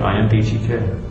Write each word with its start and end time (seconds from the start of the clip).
I 0.00 0.18
am 0.18 0.28
BTK. 0.28 1.04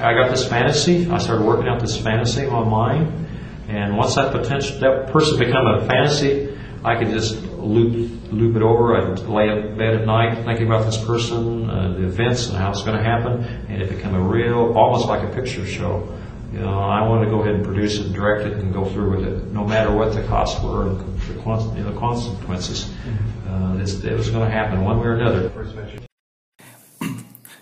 I 0.00 0.14
got 0.14 0.30
this 0.30 0.48
fantasy. 0.48 1.10
I 1.10 1.18
started 1.18 1.44
working 1.44 1.68
out 1.68 1.80
this 1.80 2.00
fantasy 2.00 2.44
in 2.44 2.52
my 2.52 2.64
mind, 2.64 3.26
and 3.68 3.96
once 3.96 4.14
that 4.14 4.32
potential, 4.32 4.78
that 4.80 5.12
person 5.12 5.38
become 5.38 5.66
a 5.66 5.86
fantasy, 5.86 6.56
I 6.84 6.96
could 6.96 7.08
just 7.08 7.42
loop 7.42 8.10
loop 8.30 8.56
it 8.56 8.62
over. 8.62 8.96
I'd 8.96 9.18
lay 9.20 9.48
in 9.48 9.76
bed 9.78 9.94
at 9.94 10.06
night 10.06 10.44
thinking 10.44 10.66
about 10.66 10.84
this 10.86 11.02
person, 11.04 11.70
uh, 11.70 11.94
the 11.96 12.04
events, 12.06 12.48
and 12.48 12.56
how 12.56 12.70
it's 12.70 12.82
going 12.82 12.96
to 12.96 13.02
happen, 13.02 13.44
and 13.68 13.82
it 13.82 13.88
became 13.88 14.14
a 14.14 14.20
real, 14.20 14.72
almost 14.76 15.06
like 15.06 15.22
a 15.22 15.34
picture 15.34 15.66
show. 15.66 16.08
You 16.52 16.60
know, 16.60 16.78
I 16.78 17.06
wanted 17.08 17.24
to 17.24 17.30
go 17.30 17.40
ahead 17.40 17.56
and 17.56 17.64
produce 17.64 17.98
it, 17.98 18.12
direct 18.12 18.46
it, 18.46 18.58
and 18.58 18.72
go 18.72 18.84
through 18.84 19.16
with 19.16 19.26
it, 19.26 19.52
no 19.52 19.64
matter 19.66 19.92
what 19.92 20.12
the 20.14 20.22
costs 20.24 20.62
were, 20.62 20.88
and 20.88 21.00
the, 21.00 21.34
you 21.34 21.82
know, 21.82 21.92
the 21.92 21.98
consequences. 21.98 22.92
Uh, 23.48 23.76
it 23.76 24.16
was 24.16 24.30
going 24.30 24.44
to 24.44 24.50
happen 24.50 24.84
one 24.84 25.00
way 25.00 25.06
or 25.06 25.14
another. 25.14 25.50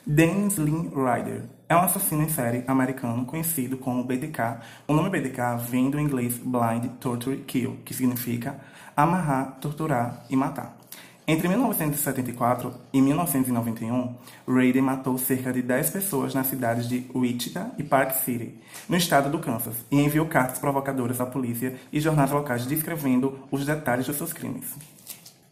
Dennis 0.04 0.56
Lynn 0.56 0.88
Ryder 0.88 1.44
é 1.68 1.76
um 1.76 1.80
assassino 1.80 2.24
em 2.24 2.28
série 2.28 2.64
americano 2.66 3.24
conhecido 3.24 3.76
como 3.76 4.02
BDK. 4.02 4.58
O 4.88 4.92
nome 4.92 5.08
BDK 5.08 5.56
vem 5.70 5.90
do 5.90 6.00
inglês 6.00 6.38
Blind 6.38 6.86
Torture 6.98 7.36
Kill, 7.36 7.78
que 7.84 7.94
significa 7.94 8.58
amarrar, 8.96 9.58
torturar 9.60 10.24
e 10.28 10.34
matar. 10.34 10.76
Entre 11.24 11.46
1974 11.46 12.74
e 12.92 13.00
1991, 13.00 14.16
Ryder 14.48 14.82
matou 14.82 15.16
cerca 15.16 15.52
de 15.52 15.62
10 15.62 15.90
pessoas 15.90 16.34
nas 16.34 16.48
cidades 16.48 16.88
de 16.88 17.06
Wichita 17.14 17.70
e 17.78 17.84
Park 17.84 18.16
City, 18.24 18.58
no 18.88 18.96
estado 18.96 19.30
do 19.30 19.38
Kansas, 19.38 19.76
e 19.88 20.00
enviou 20.00 20.26
cartas 20.26 20.58
provocadoras 20.58 21.20
à 21.20 21.26
polícia 21.26 21.76
e 21.92 22.00
jornais 22.00 22.32
locais 22.32 22.66
descrevendo 22.66 23.38
os 23.52 23.64
detalhes 23.64 24.06
dos 24.06 24.16
seus 24.16 24.32
crimes. 24.32 24.74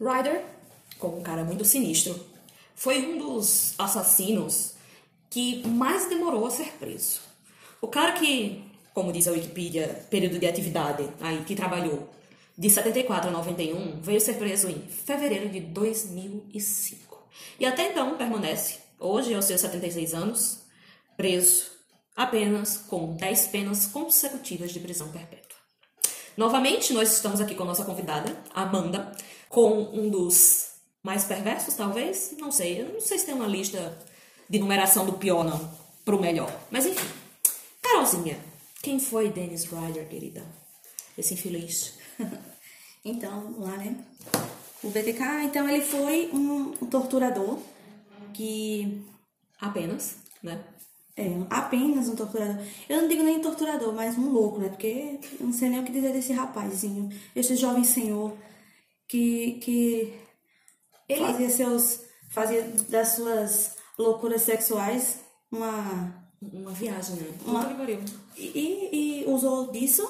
Ryder, 0.01 0.43
como 0.99 1.21
um 1.21 1.23
cara 1.23 1.45
muito 1.45 1.65
sinistro, 1.65 2.30
foi 2.81 3.05
um 3.05 3.19
dos 3.19 3.75
assassinos 3.79 4.73
que 5.29 5.63
mais 5.69 6.09
demorou 6.09 6.47
a 6.47 6.51
ser 6.51 6.79
preso. 6.79 7.21
O 7.79 7.87
cara 7.87 8.13
que, 8.13 8.65
como 8.95 9.13
diz 9.13 9.29
a 9.29 9.33
Wikipedia, 9.33 10.07
período 10.09 10.39
de 10.39 10.47
atividade 10.47 11.07
aí 11.21 11.45
que 11.45 11.55
trabalhou 11.55 12.09
de 12.57 12.71
74 12.71 13.29
a 13.29 13.33
91, 13.33 14.01
veio 14.01 14.19
ser 14.19 14.39
preso 14.39 14.67
em 14.71 14.81
fevereiro 14.81 15.51
de 15.51 15.61
2005. 15.61 17.23
E 17.59 17.67
até 17.67 17.91
então 17.91 18.17
permanece, 18.17 18.79
hoje 18.99 19.35
aos 19.35 19.45
seus 19.45 19.61
76 19.61 20.15
anos, 20.15 20.63
preso 21.19 21.67
apenas 22.17 22.79
com 22.79 23.15
10 23.15 23.49
penas 23.49 23.85
consecutivas 23.89 24.73
de 24.73 24.81
prisão 24.81 25.09
perpétua. 25.13 25.59
Novamente, 26.35 26.95
nós 26.95 27.13
estamos 27.13 27.43
aqui 27.43 27.55
com 27.55 27.65
a 27.65 27.67
nossa 27.67 27.85
convidada, 27.85 28.35
Amanda, 28.55 29.13
com 29.51 29.83
um 29.93 30.09
dos 30.09 30.70
mais 31.03 31.25
perversos, 31.25 31.75
talvez? 31.75 32.35
Não 32.39 32.53
sei. 32.53 32.83
Eu 32.83 32.95
não 32.95 33.01
sei 33.01 33.19
se 33.19 33.27
tem 33.27 33.35
uma 33.35 33.47
lista 33.47 33.99
de 34.49 34.59
numeração 34.59 35.07
do 35.07 35.15
pior, 35.15 35.45
não. 35.45 35.71
Pro 36.05 36.21
melhor. 36.21 36.51
Mas 36.71 36.87
enfim. 36.87 37.09
Carolzinha, 37.83 38.39
quem 38.83 38.99
foi 38.99 39.31
Dennis 39.31 39.65
Ryder, 39.65 40.09
querida? 40.09 40.45
Esse 41.17 41.35
infeliz. 41.35 41.95
Então, 43.03 43.55
lá, 43.59 43.79
né? 43.79 43.97
O 44.85 44.91
BTK, 44.91 45.45
então, 45.45 45.67
ele 45.67 45.83
foi 45.83 46.29
um, 46.35 46.75
um 46.83 46.87
torturador 46.87 47.59
que. 48.35 49.03
Apenas, 49.59 50.17
né? 50.43 50.63
É, 51.17 51.27
apenas 51.49 52.09
um 52.09 52.15
torturador. 52.15 52.63
Eu 52.89 53.03
não 53.03 53.09
digo 53.09 53.23
nem 53.23 53.41
torturador, 53.41 53.95
mas 53.95 54.19
um 54.19 54.31
louco, 54.31 54.59
né? 54.59 54.69
Porque 54.69 55.19
eu 55.39 55.47
não 55.47 55.53
sei 55.53 55.71
nem 55.71 55.81
o 55.81 55.85
que 55.85 55.93
dizer 55.93 56.13
desse 56.13 56.33
rapazinho, 56.33 57.11
esse 57.35 57.57
jovem 57.57 57.85
senhor 57.85 58.37
que, 59.09 59.59
que 59.63 60.15
Ele- 61.13 61.25
fazia 61.25 61.51
seus. 61.51 62.01
fazia 62.31 62.63
das 62.89 63.09
suas 63.17 63.77
loucuras 63.99 64.43
sexuais 64.43 65.17
uma. 65.51 66.19
Uma 66.43 66.71
viagem, 66.71 67.17
né? 67.17 67.27
Uma-. 67.45 67.69
E, 68.37 68.89
e 68.91 69.25
usou 69.27 69.71
disso 69.71 70.09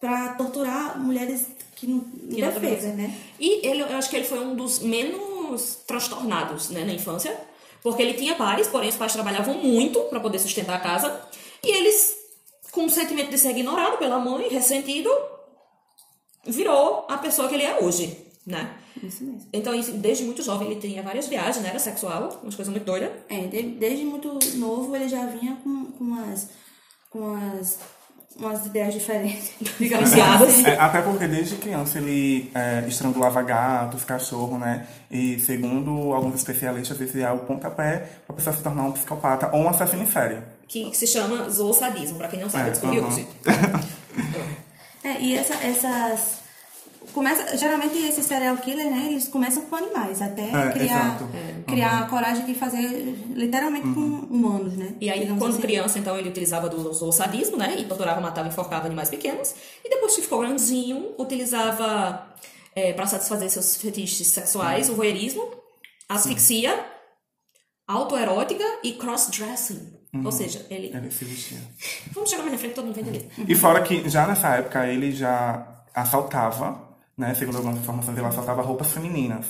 pra 0.00 0.30
torturar 0.34 0.98
mulheres 0.98 1.46
que 1.74 1.86
não 1.86 2.00
Que 2.00 2.40
nada 2.40 2.56
a 2.56 2.58
ver. 2.58 2.68
indefesas, 2.68 2.96
né? 2.96 3.14
E 3.38 3.66
ele, 3.66 3.82
eu 3.82 3.96
acho 3.98 4.08
que 4.08 4.16
ele 4.16 4.24
foi 4.24 4.40
um 4.40 4.56
dos 4.56 4.78
menos 4.78 5.74
transtornados 5.86 6.70
né, 6.70 6.82
na 6.82 6.94
infância, 6.94 7.38
porque 7.82 8.00
ele 8.00 8.14
tinha 8.14 8.34
pais, 8.36 8.68
porém 8.68 8.88
os 8.88 8.96
pais 8.96 9.12
trabalhavam 9.12 9.52
muito 9.58 10.00
para 10.04 10.18
poder 10.18 10.38
sustentar 10.38 10.76
a 10.76 10.80
casa, 10.80 11.20
e 11.62 11.70
eles, 11.70 12.16
com 12.72 12.86
o 12.86 12.90
sentimento 12.90 13.28
de 13.30 13.36
ser 13.36 13.50
ignorado 13.50 13.98
pela 13.98 14.18
mãe, 14.18 14.48
ressentido, 14.48 15.10
virou 16.46 17.04
a 17.08 17.18
pessoa 17.18 17.48
que 17.48 17.54
ele 17.54 17.64
é 17.64 17.80
hoje, 17.82 18.16
né? 18.46 18.78
Isso 19.02 19.24
mesmo. 19.24 19.48
Então, 19.52 19.78
desde 19.94 20.24
muito 20.24 20.42
jovem, 20.42 20.70
ele 20.70 20.80
tinha 20.80 21.02
várias 21.02 21.26
viagens, 21.28 21.62
né? 21.62 21.68
Era 21.70 21.78
sexual, 21.78 22.40
umas 22.42 22.54
coisas 22.54 22.72
muito 22.72 22.84
doidas. 22.84 23.10
É, 23.28 23.40
de- 23.46 23.62
desde 23.78 24.04
muito 24.04 24.38
novo 24.56 24.94
ele 24.96 25.08
já 25.08 25.26
vinha 25.26 25.56
com, 25.62 25.86
com 25.92 26.04
umas. 26.04 26.48
com 27.10 27.18
umas. 27.20 27.78
umas 28.38 28.66
ideias 28.66 28.92
diferentes. 28.94 29.52
Diferenciadas. 29.78 30.64
É, 30.64 30.78
até 30.78 31.00
porque 31.02 31.26
desde 31.26 31.56
criança 31.56 31.98
ele 31.98 32.50
é, 32.54 32.84
estrangulava 32.88 33.42
gatos, 33.42 34.04
cachorro, 34.04 34.58
né? 34.58 34.86
E 35.10 35.38
segundo 35.38 36.12
alguns 36.12 36.34
especialistas, 36.34 37.00
esse 37.00 37.22
é 37.22 37.30
o 37.30 37.38
pontapé 37.40 38.08
para 38.26 38.34
a 38.34 38.36
pessoa 38.36 38.54
se 38.56 38.62
tornar 38.62 38.82
um 38.84 38.92
psicopata 38.92 39.50
ou 39.54 39.62
um 39.62 39.68
assassino 39.68 40.02
em 40.02 40.06
série. 40.06 40.38
Que, 40.68 40.90
que 40.90 40.96
se 40.96 41.06
chama 41.06 41.48
zoosadismo, 41.48 42.18
pra 42.18 42.28
quem 42.28 42.40
não 42.40 42.50
sabe, 42.50 42.68
É, 42.68 42.70
descobri 42.72 42.98
aham. 42.98 43.08
hoje. 43.08 43.26
É, 45.04 45.20
e 45.20 45.36
essa- 45.36 45.54
essas. 45.64 46.40
Começa, 47.16 47.56
geralmente 47.56 47.96
esses 47.96 48.26
serial 48.26 48.58
killers, 48.58 48.90
né? 48.90 49.06
Eles 49.08 49.26
começam 49.26 49.62
com 49.64 49.74
animais, 49.74 50.20
até 50.20 50.42
É, 50.50 50.70
criar, 50.70 51.16
exato. 51.16 51.28
criar 51.66 52.00
a 52.00 52.06
coragem 52.08 52.44
de 52.44 52.52
fazer 52.54 53.16
literalmente 53.34 53.86
com 53.94 54.00
humanos, 54.00 54.76
né? 54.76 54.94
E 55.00 55.08
aí, 55.08 55.20
Digamos 55.20 55.42
quando 55.42 55.52
assim. 55.52 55.62
criança, 55.62 55.98
então, 55.98 56.14
ele 56.18 56.28
utilizava 56.28 56.68
do 56.68 56.92
zoosadismo, 56.92 57.56
né? 57.56 57.74
E 57.78 57.86
torturava, 57.86 58.20
matava 58.20 58.46
e 58.48 58.50
enforcava 58.50 58.84
animais 58.84 59.08
pequenos. 59.08 59.54
E 59.82 59.88
depois 59.88 60.14
que 60.14 60.20
ficou 60.20 60.40
grandinho, 60.40 61.14
utilizava, 61.18 62.34
é, 62.74 62.92
para 62.92 63.06
satisfazer 63.06 63.48
seus 63.48 63.76
fetiches 63.78 64.26
sexuais, 64.26 64.90
o 64.90 64.94
voyeurismo, 64.94 65.42
asfixia, 66.10 66.78
autoerótica 67.88 68.64
e 68.84 68.92
cross-dressing. 68.92 69.90
Ou 70.22 70.30
seja, 70.32 70.66
ele... 70.68 70.94
Ele 70.94 71.10
se 71.10 71.24
vestia. 71.24 71.58
Vamos 72.12 72.28
chegar 72.28 72.42
mais 72.42 72.52
na 72.52 72.58
frente, 72.58 72.74
todo 72.74 72.84
mundo 72.84 72.94
vai 72.94 73.04
entender. 73.04 73.30
E 73.48 73.54
fora 73.54 73.82
que 73.82 74.06
já 74.06 74.26
nessa 74.26 74.48
época 74.56 74.86
ele 74.86 75.12
já 75.12 75.66
assaltava, 75.94 76.85
né? 77.16 77.34
Segundo 77.34 77.56
algumas 77.56 77.78
informações, 77.78 78.16
ele 78.18 78.26
assaltava 78.26 78.62
roupas 78.62 78.90
femininas. 78.92 79.46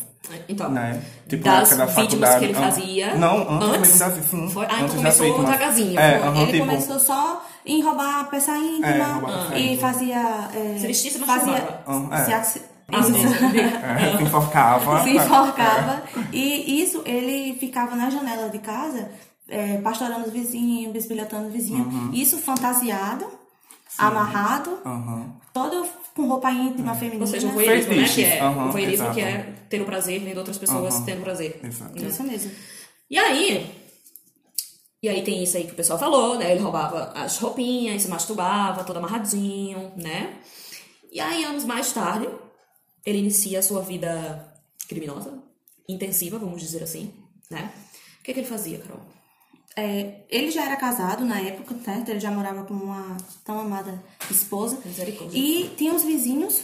Então, 0.48 0.70
Né? 0.70 1.02
Tipo, 1.28 1.46
na 1.46 1.60
das 1.60 1.70
da 1.76 1.84
vítimas 1.86 2.04
faculdade. 2.08 2.38
que 2.38 2.44
ele 2.44 2.54
fazia... 2.54 3.14
Não, 3.16 3.38
antes, 3.50 3.68
antes 3.68 3.90
mesmo 3.90 3.98
da 3.98 4.22
sim. 4.22 4.50
Foi? 4.50 4.64
Ah, 4.66 4.68
antes 4.68 4.76
então 4.76 4.88
da 4.88 4.96
começou 4.96 5.26
vítima. 5.26 5.44
devagarzinho. 5.44 5.98
É, 6.00 6.18
Foi. 6.18 6.28
aham, 6.28 6.42
Ele 6.42 6.52
tipo, 6.52 6.66
começou 6.66 6.98
só 7.00 7.46
em 7.64 7.82
roubar 7.82 8.20
a 8.20 8.24
peça 8.24 8.56
íntima 8.56 8.86
É, 8.86 9.02
roubar 9.02 9.46
peça 9.48 9.58
e 9.58 9.72
íntima. 9.72 9.92
fazia. 9.92 10.50
É, 10.54 10.78
Se 10.78 10.86
vestia, 10.86 11.10
se 11.10 11.18
fazia. 11.20 11.80
Ah, 11.86 12.20
é. 12.20 12.24
se 12.44 12.62
Ah, 12.88 13.00
isso. 13.00 13.16
é, 14.14 14.16
se 14.16 14.22
enforcava. 14.22 15.02
se 15.02 15.10
enforcava. 15.10 16.02
E 16.32 16.82
isso, 16.82 17.02
ele 17.04 17.58
ficava 17.58 17.96
na 17.96 18.08
janela 18.10 18.48
de 18.48 18.60
casa, 18.60 19.10
é, 19.48 19.78
pastorando 19.78 20.26
os 20.26 20.32
vizinhos, 20.32 20.92
bisbilhotando 20.92 21.48
os 21.48 21.52
vizinhos. 21.52 21.86
Uhum. 21.92 22.10
Isso 22.12 22.38
fantasiado, 22.38 23.26
amarrado, 23.98 24.78
Aham. 24.86 25.32
todo 25.52 25.84
com 26.16 26.26
roupa 26.26 26.50
íntima 26.50 26.94
feminina. 26.94 27.20
Ou 27.24 27.30
seja, 27.30 27.46
o 27.46 27.52
voyeurismo, 27.52 27.94
né? 27.94 28.08
Que 28.08 28.24
é, 28.24 28.40
aham, 28.40 28.68
o 28.68 28.72
voyeurismo 28.72 29.12
que 29.12 29.20
é 29.20 29.54
ter 29.68 29.82
o 29.82 29.84
prazer 29.84 30.18
vendo 30.20 30.38
outras 30.38 30.56
pessoas 30.56 30.94
Aham. 30.94 31.04
tendo 31.04 31.22
prazer. 31.22 31.60
Exato. 31.62 32.00
né? 32.00 32.08
Isso 32.08 32.22
mesmo. 32.22 32.50
E 33.10 33.18
aí, 33.18 33.70
e 35.02 35.08
aí 35.08 35.22
tem 35.22 35.42
isso 35.42 35.58
aí 35.58 35.64
que 35.64 35.72
o 35.72 35.76
pessoal 35.76 35.98
falou, 35.98 36.38
né? 36.38 36.50
Ele 36.52 36.60
roubava 36.60 37.12
as 37.14 37.36
roupinhas, 37.38 38.02
se 38.02 38.08
masturbava, 38.08 38.82
todo 38.82 38.96
amarradinho, 38.96 39.92
né? 39.94 40.38
E 41.12 41.20
aí, 41.20 41.44
anos 41.44 41.64
mais 41.64 41.92
tarde, 41.92 42.26
ele 43.04 43.18
inicia 43.18 43.58
a 43.58 43.62
sua 43.62 43.82
vida 43.82 44.52
criminosa, 44.88 45.38
intensiva, 45.86 46.38
vamos 46.38 46.62
dizer 46.62 46.82
assim, 46.82 47.12
né? 47.50 47.70
O 48.20 48.22
que, 48.24 48.32
que 48.32 48.40
ele 48.40 48.48
fazia, 48.48 48.78
Carol? 48.78 49.00
É, 49.78 50.22
ele 50.30 50.50
já 50.50 50.64
era 50.64 50.76
casado 50.76 51.22
na 51.22 51.38
época, 51.38 51.74
certo? 51.84 52.08
Ele 52.08 52.18
já 52.18 52.30
morava 52.30 52.64
com 52.64 52.72
uma 52.72 53.16
tão 53.44 53.60
amada 53.60 54.02
esposa. 54.30 54.80
Misericórdia. 54.82 55.38
E 55.38 55.68
tinha 55.76 55.94
os 55.94 56.02
vizinhos, 56.02 56.62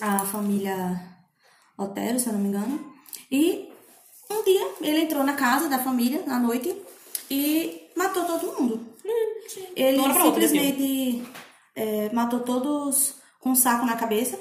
a 0.00 0.20
família 0.20 1.00
Otero, 1.76 2.20
se 2.20 2.28
eu 2.28 2.34
não 2.34 2.40
me 2.40 2.48
engano. 2.48 2.94
E 3.30 3.68
um 4.30 4.44
dia 4.44 4.74
ele 4.80 5.00
entrou 5.00 5.24
na 5.24 5.34
casa 5.34 5.68
da 5.68 5.80
família, 5.80 6.22
à 6.28 6.38
noite, 6.38 6.74
e 7.28 7.88
matou 7.96 8.24
todo 8.24 8.60
mundo. 8.60 8.80
Ele 9.74 10.02
simplesmente 10.14 11.24
é, 11.74 12.10
matou 12.12 12.40
todos 12.40 13.16
com 13.40 13.50
um 13.50 13.54
saco 13.56 13.84
na 13.84 13.96
cabeça. 13.96 14.38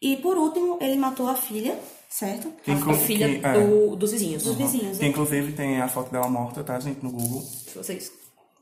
E 0.00 0.16
por 0.16 0.38
último, 0.38 0.78
ele 0.80 0.96
matou 0.96 1.28
a 1.28 1.34
filha, 1.34 1.78
certo? 2.18 2.52
Que 2.62 2.70
A 2.70 2.94
filha 2.94 3.40
que- 3.40 3.46
é. 3.46 3.66
do- 3.66 3.96
dos 3.96 4.12
vizinhos. 4.12 4.42
Dos 4.42 4.56
vizinhos. 4.56 4.98
Que 4.98 5.06
inclusive 5.06 5.52
tem 5.52 5.80
a 5.80 5.88
foto 5.88 6.10
dela 6.12 6.28
morta, 6.28 6.62
tá, 6.62 6.78
gente, 6.78 7.02
no 7.02 7.10
Google. 7.10 7.40
Se 7.42 7.76
vocês 7.76 8.12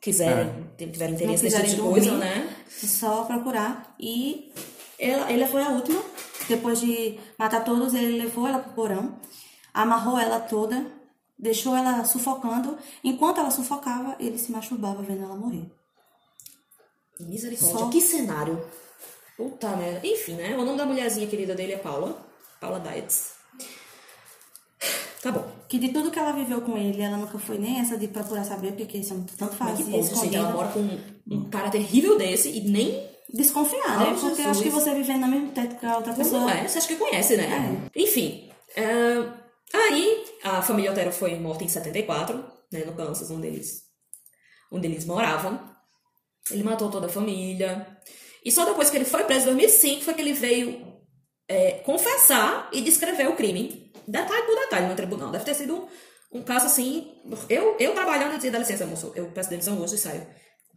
quiserem, 0.01 0.67
tiverem 0.79 1.15
interesse 1.15 1.43
nesse 1.45 1.57
tipo 1.57 1.67
quiserem 1.67 1.75
de 1.75 1.81
coisa, 1.81 2.17
né? 2.19 2.57
É 2.83 2.87
só 2.87 3.25
procurar. 3.25 3.95
E 3.99 4.53
ela, 4.99 5.31
ele 5.33 5.47
foi 5.47 5.63
a 5.63 5.69
última. 5.71 6.03
Depois 6.49 6.81
de 6.81 7.19
matar 7.39 7.65
todos, 7.65 7.93
ele 7.95 8.19
levou 8.19 8.47
ela 8.47 8.59
pro 8.61 8.73
porão, 8.73 9.17
amarrou 9.75 10.19
ela 10.19 10.41
toda 10.41 10.99
deixou 11.39 11.75
ela 11.75 12.05
sufocando. 12.05 12.77
Enquanto 13.03 13.39
ela 13.39 13.51
sufocava, 13.51 14.15
ele 14.21 14.37
se 14.39 14.53
masturbava 14.53 15.03
vendo 15.03 15.25
ela 15.25 15.35
morrer. 15.37 15.71
Misericórdia. 17.19 17.79
Só- 17.79 17.89
Que 17.91 18.01
cenário. 18.01 18.63
Puta 19.37 19.69
merda. 19.77 20.07
Enfim, 20.07 20.35
né? 20.35 20.55
O 20.57 20.65
nome 20.65 20.77
da 20.79 20.85
mulherzinha 20.87 21.27
querida 21.27 21.55
dele 21.55 21.73
é 21.73 21.79
Paula. 21.79 22.27
Paula 22.61 22.79
Dietz. 22.81 23.40
Tá 25.23 25.31
bom. 25.33 25.45
Que 25.69 25.79
de 25.79 25.91
tudo 25.91 26.11
que 26.11 26.19
ela 26.19 26.33
viveu 26.33 26.63
com 26.63 26.77
ele, 26.79 27.03
ela 27.03 27.17
nunca 27.17 27.39
foi 27.39 27.59
nem 27.59 27.81
essa 27.81 27.97
de 27.97 28.09
procurar 28.09 28.45
saber, 28.45 28.73
porque 28.73 28.99
isso 28.99 29.15
tanto 29.37 29.55
Mas 29.59 29.71
fazia, 29.71 29.85
que 29.85 29.91
povo, 29.91 30.03
gente, 30.03 30.35
ela 30.35 30.49
escondida. 30.49 30.51
mora 30.51 30.69
com 30.69 30.81
um, 30.81 30.99
um 31.31 31.51
cara 31.51 31.71
terrível 31.71 32.17
desse 32.17 32.49
e 32.49 32.63
nem 32.63 33.11
Desconfiar, 33.33 33.83
Ai, 33.87 34.13
né? 34.13 34.19
Porque 34.19 34.27
eu 34.27 34.37
Jesus. 34.37 34.47
acho 34.47 34.63
que 34.63 34.71
você 34.71 34.95
vivendo 34.95 35.21
no 35.21 35.29
mesmo 35.29 35.53
teto 35.53 35.77
que 35.77 35.87
a 35.87 35.97
outra 35.97 36.13
pessoa. 36.13 36.41
Não 36.41 36.51
é, 36.51 36.67
você 36.67 36.79
acha 36.79 36.89
que 36.89 36.97
conhece, 36.97 37.37
né? 37.37 37.89
Enfim. 37.95 38.51
é, 38.75 38.85
aí, 39.73 40.25
a 40.43 40.63
família 40.63 40.91
Otero 40.91 41.13
foi 41.13 41.39
morta 41.39 41.63
em 41.63 41.69
74, 41.69 42.45
né, 42.73 42.85
no 42.85 42.95
Kansas, 42.95 43.31
onde 43.31 43.47
eles, 43.47 43.83
onde 44.73 44.87
eles 44.89 45.05
moravam. 45.05 45.61
Ele 46.51 46.65
matou 46.65 46.91
toda 46.91 47.07
a 47.07 47.11
família. 47.11 47.87
E 48.45 48.51
só 48.51 48.65
depois 48.65 48.91
que 48.91 48.97
ele 48.97 49.05
foi 49.05 49.23
preso 49.25 49.43
em 49.43 49.55
2005 49.55 50.03
foi 50.03 50.15
que 50.15 50.23
ele 50.23 50.33
veio 50.33 50.85
é, 51.47 51.73
confessar 51.85 52.69
e 52.73 52.81
descrever 52.81 53.29
o 53.29 53.37
crime. 53.37 53.90
Detalhe 54.07 54.43
por 54.43 54.55
detalhe 54.57 54.87
no 54.87 54.95
tribunal. 54.95 55.31
Deve 55.31 55.45
ter 55.45 55.55
sido 55.55 55.75
um, 56.33 56.39
um 56.39 56.43
caso 56.43 56.67
assim. 56.67 57.09
Eu, 57.49 57.77
eu 57.79 57.93
trabalhando, 57.95 58.31
eu 58.33 58.37
dizia, 58.37 58.51
dá 58.51 58.59
licença, 58.59 58.87
moço, 58.87 59.13
eu 59.15 59.27
peço 59.27 59.51
demissão 59.51 59.79
hoje 59.81 59.95
e 59.95 59.99
saio. 59.99 60.23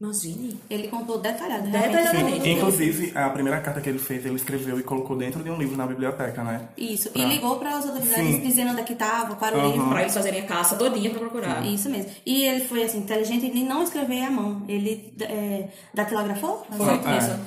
Imagine. 0.02 0.60
Ele 0.70 0.88
contou 0.90 1.20
detalhado. 1.20 1.68
Detalhadamente. 1.70 2.16
realmente. 2.18 2.50
Inclusive, 2.50 3.12
a 3.16 3.30
primeira 3.30 3.62
carta 3.62 3.80
que 3.80 3.88
ele 3.88 4.00
fez, 4.00 4.26
ele 4.26 4.36
escreveu 4.36 4.78
e 4.78 4.84
colocou 4.84 5.16
dentro 5.16 5.42
de 5.44 5.50
um 5.50 5.56
livro 5.58 5.78
na 5.78 5.86
biblioteca, 5.86 6.44
né? 6.44 6.68
Isso. 6.76 7.10
E 7.16 7.24
ligou 7.24 7.58
para 7.58 7.78
as 7.78 7.86
autoridades 7.86 8.16
Sim. 8.36 8.42
dizendo 8.42 8.72
onde 8.72 8.82
é 8.82 8.84
que 8.84 8.96
tava, 8.96 9.36
qual 9.36 9.52
era 9.52 9.58
o 9.58 9.62
Aham. 9.62 9.72
livro. 9.72 9.90
Pra 9.90 10.02
eles 10.02 10.14
fazerem 10.14 10.42
a 10.42 10.46
caça 10.46 10.76
todinha 10.76 11.10
pra 11.12 11.20
procurar. 11.20 11.64
Isso 11.66 11.90
mesmo. 11.90 12.12
E 12.26 12.44
ele 12.44 12.66
foi 12.66 12.84
assim, 12.84 12.98
inteligente 12.98 13.46
em 13.46 13.64
não 13.66 13.84
escrever 13.84 14.24
à 14.26 14.32
mão. 14.32 14.66
Ele 14.68 15.14
é, 15.22 15.70
datilografou? 15.94 16.66
Foi, 16.76 16.88
É. 16.90 17.18
isso. 17.20 17.40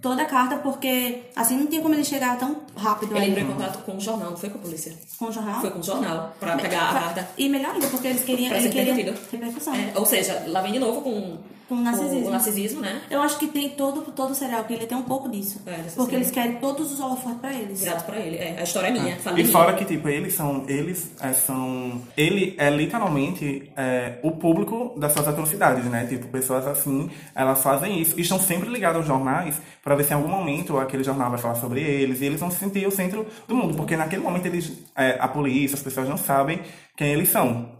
Toda 0.00 0.22
a 0.22 0.26
carta, 0.26 0.56
porque 0.56 1.22
assim 1.34 1.56
não 1.56 1.66
tinha 1.66 1.82
como 1.82 1.94
ele 1.94 2.04
chegar 2.04 2.38
tão 2.38 2.62
rápido 2.76 3.16
Ele 3.16 3.24
aí 3.24 3.30
entrou 3.30 3.44
em 3.44 3.52
contato 3.52 3.84
com 3.84 3.96
o 3.96 4.00
jornal, 4.00 4.30
não 4.30 4.36
foi 4.36 4.50
com 4.50 4.58
a 4.58 4.60
polícia. 4.62 4.94
com 5.18 5.26
o 5.26 5.32
jornal. 5.32 5.60
Foi 5.60 5.70
com 5.70 5.78
o 5.78 5.82
jornal 5.82 6.34
pra 6.38 6.56
pegar 6.56 6.90
a 6.90 6.92
carta. 6.92 7.28
E 7.36 7.48
melhor 7.48 7.74
ainda, 7.74 7.86
porque 7.88 8.08
eles 8.08 8.24
queriam. 8.24 8.48
Pra 8.48 8.58
Ele 8.58 8.68
ser 8.68 8.74
queria 8.74 9.14
repercussão. 9.32 9.74
É, 9.74 9.92
ou 9.94 10.06
seja, 10.06 10.44
lá 10.46 10.60
vem 10.60 10.72
de 10.72 10.78
novo 10.78 11.02
com, 11.02 11.38
Com 11.68 11.74
o 11.74 11.80
narcisismo. 11.80 12.28
o 12.28 12.30
narcisismo, 12.30 12.80
né? 12.80 13.02
Eu 13.10 13.20
acho 13.20 13.38
que 13.38 13.48
tem 13.48 13.70
todo, 13.70 14.02
todo 14.12 14.34
serial 14.34 14.62
que 14.64 14.72
ele 14.72 14.86
tem 14.86 14.96
um 14.96 15.02
pouco 15.02 15.28
disso. 15.28 15.60
É, 15.66 15.72
porque 15.96 16.10
sim. 16.10 16.16
eles 16.16 16.30
querem 16.30 16.56
todos 16.56 16.92
os 16.92 17.00
holofotes 17.00 17.40
pra 17.40 17.52
eles. 17.52 17.80
Virado 17.80 18.04
pra 18.04 18.16
ele. 18.18 18.36
É, 18.36 18.56
a 18.58 18.62
história 18.62 18.88
é 18.88 18.90
minha. 18.92 19.16
Fala 19.16 19.34
de 19.34 19.42
E 19.42 19.48
fora 19.48 19.72
que, 19.74 19.84
tipo, 19.84 20.08
eles 20.08 20.34
são. 20.34 20.64
Eles 20.68 21.10
é, 21.20 21.32
são. 21.32 22.00
Ele 22.16 22.54
é 22.56 22.70
literalmente 22.70 23.72
é, 23.76 24.18
o 24.22 24.30
público 24.32 24.94
das 24.96 25.12
suas 25.12 25.26
atrocidades, 25.26 25.84
né? 25.86 26.06
Tipo, 26.06 26.28
pessoas 26.28 26.66
assim, 26.68 27.10
elas 27.34 27.60
fazem 27.60 28.00
isso. 28.00 28.16
E 28.16 28.22
estão 28.22 28.38
sempre 28.38 28.68
ligados 28.68 28.98
aos 28.98 29.06
jornais 29.06 29.60
pra 29.82 29.96
ver 29.96 30.04
se 30.04 30.12
em 30.12 30.16
algum 30.16 30.28
momento 30.28 30.78
aquele 30.78 31.02
jornal 31.02 31.30
vai 31.30 31.38
falar 31.38 31.56
sobre 31.56 31.80
eles. 31.80 32.20
E 32.20 32.26
eles 32.26 32.38
vão 32.38 32.50
se 32.50 32.58
sentir 32.58 32.86
o 32.86 32.92
centro 32.92 33.26
do 33.48 33.56
mundo. 33.56 33.74
Porque 33.74 33.96
naquele 33.96 34.22
momento 34.22 34.46
eles. 34.46 34.72
é, 34.96 35.16
a 35.18 35.26
polícia, 35.26 35.74
as 35.74 35.82
pessoas 35.82 36.08
não 36.08 36.16
sabem 36.16 36.60
quem 36.96 37.08
eles 37.08 37.28
são. 37.28 37.74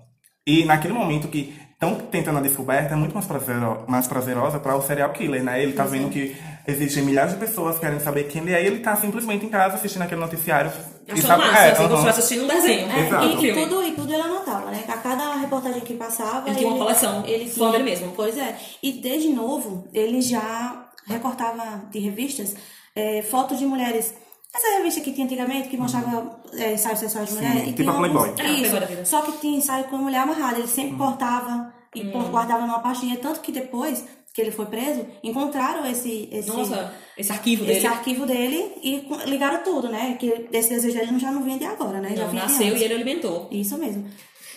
E 0.45 0.65
naquele 0.65 0.95
momento 0.95 1.29
que 1.29 1.55
estão 1.77 1.95
tentando 2.11 2.39
a 2.39 2.43
descoberta, 2.43 2.95
é 2.95 2.97
muito 2.97 3.13
mais, 3.13 3.27
prazero, 3.27 3.85
mais 3.87 4.07
prazerosa 4.07 4.59
para 4.59 4.75
o 4.75 4.81
serial 4.83 5.11
killer, 5.13 5.45
né? 5.45 5.63
Ele 5.63 5.75
tá 5.75 5.85
vendo 5.85 6.09
que 6.09 6.35
existem 6.67 7.03
milhares 7.03 7.35
de 7.35 7.39
pessoas 7.39 7.75
que 7.75 7.83
querem 7.83 8.01
saber 8.01 8.25
quem 8.25 8.41
ele 8.43 8.55
é 8.55 8.63
e 8.63 8.67
ele 8.67 8.79
tá 8.79 8.97
simplesmente 8.97 9.45
em 9.45 9.51
casa 9.51 9.75
assistindo 9.75 10.01
aquele 10.03 10.21
noticiário. 10.23 10.73
e 11.07 11.13
Achando 11.13 11.27
sabe- 11.27 11.45
massa, 11.45 11.59
é, 11.59 11.71
assim, 11.73 11.89
como 11.89 12.03
se 12.03 12.09
assistindo 12.09 12.45
um 12.45 12.49
desenho. 12.49 12.91
É, 12.91 13.07
Exato. 13.07 13.27
e, 13.27 13.47
e 13.51 13.53
tudo, 13.55 13.83
e 13.83 13.93
tudo 13.93 14.13
ele 14.15 14.23
anotava, 14.23 14.71
né? 14.71 14.85
A 14.89 14.97
cada 14.97 15.35
reportagem 15.37 15.81
que 15.83 15.95
passava. 15.95 16.49
Ele 16.49 16.57
tinha 16.57 16.69
uma 16.71 16.79
coleção, 16.79 17.23
Ele 17.27 17.49
fã 17.51 17.71
dele 17.71 17.85
mesmo. 17.85 18.13
Pois 18.17 18.39
é. 18.39 18.57
E 18.83 18.93
desde 18.93 19.29
novo, 19.29 19.87
ele 19.93 20.23
já 20.23 20.89
recortava 21.07 21.83
de 21.91 21.99
revistas 21.99 22.55
é, 22.95 23.21
fotos 23.21 23.59
de 23.59 23.67
mulheres. 23.67 24.15
Essa 24.55 24.79
revista 24.79 25.01
que 25.01 25.13
tinha 25.13 25.27
antigamente, 25.27 25.69
que 25.69 25.77
mostrava 25.77 26.41
é, 26.55 26.73
ensaios 26.75 26.99
sexuais 26.99 27.29
de 27.29 27.35
mulheres. 27.35 27.63
e 27.63 27.67
tipo 27.67 27.83
tinha 27.83 27.91
a 27.91 27.97
Playboy. 27.99 28.29
A 28.31 28.33
Playboy 28.33 28.81
da 28.81 28.87
Isso. 28.93 29.07
Só 29.11 29.21
que 29.23 29.33
tinha 29.39 29.59
ensaio 29.59 29.85
com 29.85 29.97
a 29.97 29.99
mulher 29.99 30.19
amarrada. 30.21 30.59
Ele 30.59 30.69
sempre 30.69 30.97
cortava 30.97 31.73
e 31.95 32.03
Hum. 32.03 32.31
guardava 32.31 32.63
numa 32.67 32.79
pastinha. 32.81 33.17
Tanto 33.19 33.41
que 33.41 33.53
depois 33.53 34.05
que 34.33 34.41
ele 34.41 34.51
foi 34.51 34.67
preso, 34.67 35.07
encontraram 35.23 35.85
esse. 35.87 36.29
esse 36.33 36.49
Nossa, 36.49 36.93
esse 37.19 37.33
arquivo 37.33 37.65
esse 37.65 37.75
dele. 37.75 37.87
arquivo 37.87 38.27
dele 38.27 38.73
e 38.83 39.07
ligaram 39.27 39.63
tudo, 39.63 39.89
né? 39.89 40.17
Que 40.19 40.47
esse 40.53 40.69
desejo 40.71 40.99
dele 40.99 41.19
já 41.19 41.31
não 41.31 41.43
vinha 41.43 41.59
de 41.59 41.65
agora, 41.65 42.01
né? 42.01 42.15
Já 42.17 42.27
Não, 42.27 42.33
nasceu 42.35 42.67
antes. 42.69 42.81
e 42.81 42.85
ele 42.85 42.95
alimentou. 42.95 43.49
Isso 43.51 43.77
mesmo. 43.79 44.07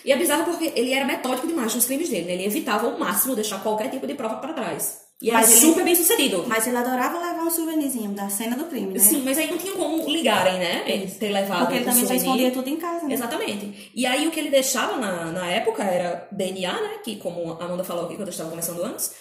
E 0.04 0.12
é 0.12 0.16
bizarro 0.16 0.44
porque 0.44 0.72
ele 0.76 0.92
era 0.94 1.04
metódico 1.04 1.46
demais 1.46 1.74
nos 1.74 1.84
crimes 1.84 2.08
dele, 2.08 2.24
né? 2.26 2.32
Ele 2.34 2.46
evitava 2.46 2.86
ao 2.90 2.98
máximo 2.98 3.34
deixar 3.34 3.62
qualquer 3.62 3.88
tipo 3.90 4.06
de 4.06 4.14
prova 4.14 4.36
pra 4.36 4.52
trás. 4.54 5.00
E 5.22 5.30
Mas 5.30 5.50
ele- 5.50 5.60
super 5.60 5.84
bem 5.84 5.94
sucedido. 5.94 6.44
Mas 6.46 6.66
ele 6.66 6.76
adorava 6.78 7.18
levar 7.18 7.42
um 7.42 7.50
souvenirzinho 7.50 8.10
da 8.12 8.30
cena 8.30 8.56
do 8.56 8.64
crime, 8.64 8.94
né? 8.94 8.98
Sim, 8.98 9.22
mas 9.22 9.36
aí 9.36 9.50
não 9.50 9.58
tinha 9.58 9.74
como 9.74 10.08
ligarem, 10.08 10.58
né? 10.58 10.82
Ele 10.86 11.10
ter 11.10 11.28
levado 11.30 11.58
Porque 11.60 11.74
ele 11.74 11.84
também 11.84 12.00
já 12.00 12.06
souvenir. 12.08 12.22
escondia 12.26 12.50
tudo 12.52 12.68
em 12.70 12.76
casa, 12.76 13.06
né? 13.06 13.12
Exatamente. 13.14 13.90
E 13.94 14.06
aí 14.06 14.26
o 14.26 14.30
que 14.30 14.40
ele 14.40 14.48
deixava 14.48 14.96
na, 14.96 15.26
na 15.26 15.46
época 15.46 15.82
era 15.84 16.26
DNA, 16.32 16.72
né? 16.72 16.90
Que 17.04 17.16
como 17.16 17.52
a 17.60 17.64
Amanda 17.64 17.84
falou 17.84 18.06
aqui 18.06 18.14
quando 18.16 18.28
eu 18.28 18.32
estava 18.32 18.48
começando 18.48 18.82
antes, 18.82 19.12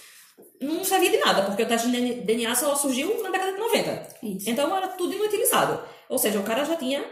não 0.62 0.86
servia 0.86 1.10
de 1.12 1.18
nada, 1.18 1.42
porque 1.44 1.64
o 1.64 1.68
teste 1.68 1.90
de 1.90 2.14
DNA 2.22 2.56
só 2.56 2.74
surgiu 2.76 3.22
na 3.22 3.30
década 3.30 3.52
de 3.52 3.58
90. 3.60 4.08
Isso. 4.24 4.50
Então 4.50 4.74
era 4.76 4.88
tudo 4.90 5.14
inutilizado. 5.14 5.82
Ou 6.08 6.18
seja, 6.18 6.40
o 6.40 6.44
cara 6.44 6.64
já 6.64 6.78
tinha 6.78 7.04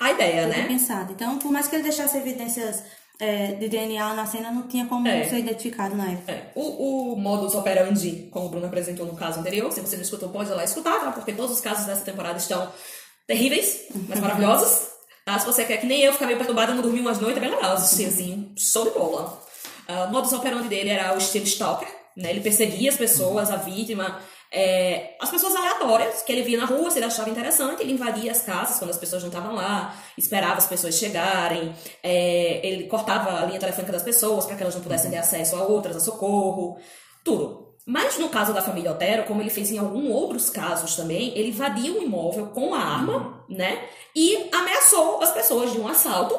a 0.00 0.12
ideia, 0.12 0.42
Tudo 0.46 0.56
né? 0.56 0.66
pensado. 0.66 1.12
Então, 1.12 1.38
por 1.38 1.50
mais 1.52 1.68
que 1.68 1.76
ele 1.76 1.82
deixasse 1.82 2.16
evidências 2.16 2.82
é, 3.20 3.52
de 3.54 3.68
DNA 3.68 4.14
na 4.14 4.26
cena, 4.26 4.50
não 4.50 4.62
tinha 4.68 4.86
como 4.86 5.06
É. 5.08 5.24
ser 5.28 5.38
identificado 5.38 5.94
na 5.96 6.10
época. 6.10 6.32
É, 6.32 6.50
o, 6.54 7.12
o 7.12 7.16
modus 7.16 7.54
operandi, 7.54 8.28
como 8.30 8.46
o 8.46 8.48
Bruno 8.48 8.66
apresentou 8.66 9.06
no 9.06 9.16
caso 9.16 9.40
anterior, 9.40 9.70
se 9.72 9.80
você 9.80 9.96
não 9.96 10.02
escutou, 10.02 10.28
pode 10.28 10.50
ir 10.50 10.54
lá 10.54 10.64
escutar, 10.64 11.00
tá? 11.00 11.12
porque 11.12 11.32
todos 11.32 11.52
os 11.56 11.60
casos 11.60 11.86
dessa 11.86 12.04
temporada 12.04 12.38
estão 12.38 12.70
terríveis, 13.26 13.86
mas 14.08 14.20
maravilhosos. 14.20 14.88
Ah, 15.24 15.38
se 15.38 15.46
você 15.46 15.64
quer 15.64 15.78
que 15.78 15.86
nem 15.86 16.02
eu 16.02 16.12
ficar 16.12 16.26
meio 16.26 16.38
perturbada, 16.38 16.72
não 16.72 16.82
dormir 16.82 17.00
umas 17.00 17.18
noites, 17.18 17.42
é 17.42 17.46
legal 17.48 17.72
assistir 17.72 18.06
assim, 18.06 18.52
show 18.56 18.84
de 18.84 18.90
bola. 18.90 19.42
Ah, 19.88 20.04
o 20.08 20.12
modus 20.12 20.32
operandi 20.32 20.68
dele 20.68 20.90
era 20.90 21.14
o 21.14 21.18
estilo 21.18 21.44
stalker, 21.46 21.88
né? 22.16 22.30
ele 22.30 22.40
perseguia 22.40 22.90
as 22.90 22.96
pessoas, 22.96 23.50
a 23.50 23.56
vítima, 23.56 24.20
é, 24.56 25.14
as 25.20 25.28
pessoas 25.28 25.54
aleatórias 25.54 26.22
que 26.22 26.32
ele 26.32 26.40
via 26.40 26.56
na 26.56 26.64
rua, 26.64 26.90
se 26.90 26.98
ele 26.98 27.04
achava 27.04 27.28
interessante, 27.28 27.82
ele 27.82 27.92
invadia 27.92 28.32
as 28.32 28.40
casas 28.40 28.78
quando 28.78 28.90
as 28.90 28.96
pessoas 28.96 29.22
não 29.22 29.28
estavam 29.28 29.54
lá, 29.54 29.94
esperava 30.16 30.54
as 30.54 30.66
pessoas 30.66 30.94
chegarem, 30.94 31.74
é, 32.02 32.66
ele 32.66 32.86
cortava 32.86 33.38
a 33.38 33.44
linha 33.44 33.60
telefônica 33.60 33.92
das 33.92 34.02
pessoas 34.02 34.46
para 34.46 34.56
que 34.56 34.62
elas 34.62 34.74
não 34.74 34.82
pudessem 34.82 35.10
ter 35.10 35.18
acesso 35.18 35.56
a 35.56 35.62
outras, 35.62 35.94
a 35.94 36.00
socorro, 36.00 36.78
tudo. 37.22 37.76
Mas 37.86 38.16
no 38.16 38.30
caso 38.30 38.54
da 38.54 38.62
família 38.62 38.92
Otero, 38.92 39.24
como 39.24 39.42
ele 39.42 39.50
fez 39.50 39.70
em 39.70 39.78
alguns 39.78 40.10
outros 40.10 40.48
casos 40.48 40.96
também, 40.96 41.36
ele 41.36 41.50
invadiu 41.50 41.98
o 41.98 42.02
imóvel 42.02 42.46
com 42.46 42.74
a 42.74 42.78
arma, 42.78 43.44
né? 43.50 43.86
E 44.14 44.48
ameaçou 44.52 45.22
as 45.22 45.32
pessoas 45.32 45.70
de 45.70 45.78
um 45.78 45.86
assalto 45.86 46.34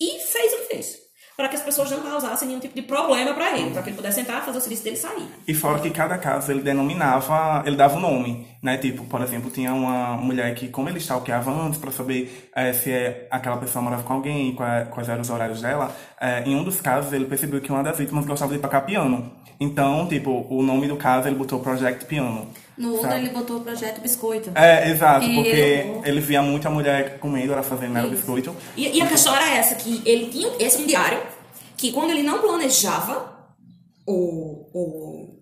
e 0.00 0.18
fez 0.18 0.52
o 0.52 0.56
que 0.56 0.74
fez. 0.74 0.98
Para 1.40 1.48
que 1.48 1.56
as 1.56 1.62
pessoas 1.62 1.90
não 1.90 2.02
causassem 2.02 2.48
nenhum 2.48 2.60
tipo 2.60 2.74
de 2.74 2.82
problema 2.82 3.32
para 3.32 3.56
ele, 3.56 3.70
para 3.70 3.80
que 3.80 3.88
ele 3.88 3.96
pudesse 3.96 4.20
entrar, 4.20 4.42
fazer 4.42 4.58
o 4.58 4.60
serviço 4.60 4.84
dele 4.84 4.96
e 4.96 4.98
sair. 4.98 5.26
E 5.48 5.54
fora 5.54 5.78
que 5.78 5.88
cada 5.88 6.18
caso 6.18 6.52
ele 6.52 6.60
denominava, 6.60 7.62
ele 7.64 7.76
dava 7.76 7.96
um 7.96 8.00
nome, 8.00 8.46
né? 8.62 8.76
Tipo, 8.76 9.06
por 9.06 9.22
exemplo, 9.22 9.50
tinha 9.50 9.72
uma 9.72 10.18
mulher 10.18 10.54
que, 10.54 10.68
como 10.68 10.90
ele 10.90 10.98
stalkeava 10.98 11.50
antes 11.50 11.80
para 11.80 11.90
saber 11.90 12.50
eh, 12.54 12.74
se 12.74 12.92
é, 12.92 13.26
aquela 13.30 13.56
pessoa 13.56 13.82
morava 13.82 14.02
com 14.02 14.12
alguém, 14.12 14.54
quais, 14.54 14.88
quais 14.90 15.08
eram 15.08 15.22
os 15.22 15.30
horários 15.30 15.62
dela, 15.62 15.90
eh, 16.20 16.42
em 16.44 16.54
um 16.54 16.62
dos 16.62 16.78
casos 16.78 17.10
ele 17.14 17.24
percebeu 17.24 17.58
que 17.58 17.72
uma 17.72 17.82
das 17.82 17.96
vítimas 17.96 18.26
gostava 18.26 18.52
de 18.52 18.58
tocar 18.58 18.82
piano. 18.82 19.32
Então, 19.58 20.06
tipo, 20.06 20.46
o 20.50 20.62
nome 20.62 20.88
do 20.88 20.96
caso 20.96 21.26
ele 21.26 21.36
botou 21.36 21.60
Project 21.60 22.04
Piano. 22.04 22.48
No 22.80 22.94
outro, 22.94 23.12
ele 23.12 23.28
botou 23.28 23.58
o 23.58 23.60
projeto 23.60 24.00
Biscoito. 24.00 24.50
É, 24.54 24.90
exato, 24.90 25.26
E 25.26 25.34
porque 25.34 26.00
ele 26.02 26.20
via 26.20 26.40
muita 26.40 26.70
mulher 26.70 27.18
comendo, 27.18 27.52
ela 27.52 27.62
fazendo 27.62 27.98
era 27.98 28.08
biscoito. 28.08 28.56
E, 28.74 28.96
e 28.96 29.02
a 29.02 29.06
questão 29.06 29.36
era 29.36 29.50
essa, 29.54 29.74
que 29.74 30.00
ele 30.06 30.30
tinha 30.30 30.50
esse 30.58 30.80
um 30.82 30.86
diário, 30.86 31.20
que 31.76 31.92
quando 31.92 32.10
ele 32.10 32.22
não 32.22 32.40
planejava 32.40 33.38
o. 34.06 34.66
o 34.72 35.40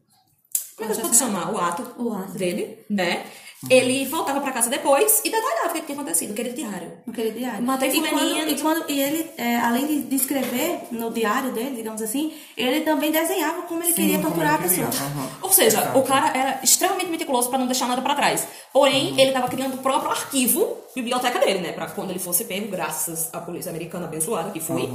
como 0.77 0.91
é 0.91 0.95
que 0.95 1.01
eu 1.01 1.07
posso 1.07 1.19
chamar? 1.19 1.53
O 1.53 1.59
ato, 1.59 1.95
O 1.97 2.13
ato. 2.13 2.33
dele, 2.33 2.85
né? 2.91 3.25
Ele 3.69 4.07
voltava 4.07 4.41
pra 4.41 4.53
casa 4.53 4.71
depois 4.71 5.21
e 5.25 5.31
detalhava 5.31 5.71
o 5.71 5.73
que 5.73 5.81
tinha 5.83 5.97
acontecido, 5.99 6.31
aquele 6.33 6.51
diário. 6.51 6.93
Naquele 7.05 7.33
diário. 7.33 7.63
Matei 7.63 7.89
e 7.89 7.93
fulaninha, 7.93 8.45
quando, 8.45 8.51
e, 8.51 8.61
quando, 8.63 8.91
e 8.91 9.01
ele, 9.01 9.31
é, 9.37 9.57
além 9.57 9.87
de, 9.87 10.03
de 10.03 10.17
escrever 10.17 10.81
no 10.93 11.11
diário 11.13 11.51
dele, 11.53 11.75
digamos 11.77 12.01
assim, 12.01 12.33
ele 12.57 12.83
também 12.83 13.11
desenhava 13.11 13.63
como 13.63 13.83
ele 13.83 13.93
queria 13.93 14.19
como 14.19 14.29
torturar 14.29 14.55
a 14.55 14.59
ele 14.65 14.69
queria, 14.69 14.87
pessoa. 14.87 15.09
aham. 15.09 15.29
Ou 15.43 15.53
seja, 15.53 15.81
Exato. 15.81 15.99
o 15.99 16.03
cara 16.03 16.39
era 16.39 16.61
extremamente 16.63 17.11
meticuloso 17.11 17.49
pra 17.49 17.59
não 17.59 17.67
deixar 17.67 17.89
nada 17.89 18.01
pra 18.01 18.15
trás. 18.15 18.47
Porém, 18.73 19.21
ele 19.21 19.33
tava 19.33 19.49
criando 19.49 19.75
o 19.75 19.79
próprio 19.79 20.11
arquivo, 20.11 20.77
biblioteca 20.95 21.41
dele, 21.41 21.59
né? 21.59 21.73
Pra 21.73 21.87
quando 21.89 22.11
ele 22.11 22.21
fosse 22.21 22.45
pego, 22.45 22.69
graças 22.69 23.29
à 23.33 23.41
polícia 23.41 23.71
americana 23.71 24.07
abençoada 24.07 24.51
que 24.51 24.61
foi. 24.61 24.89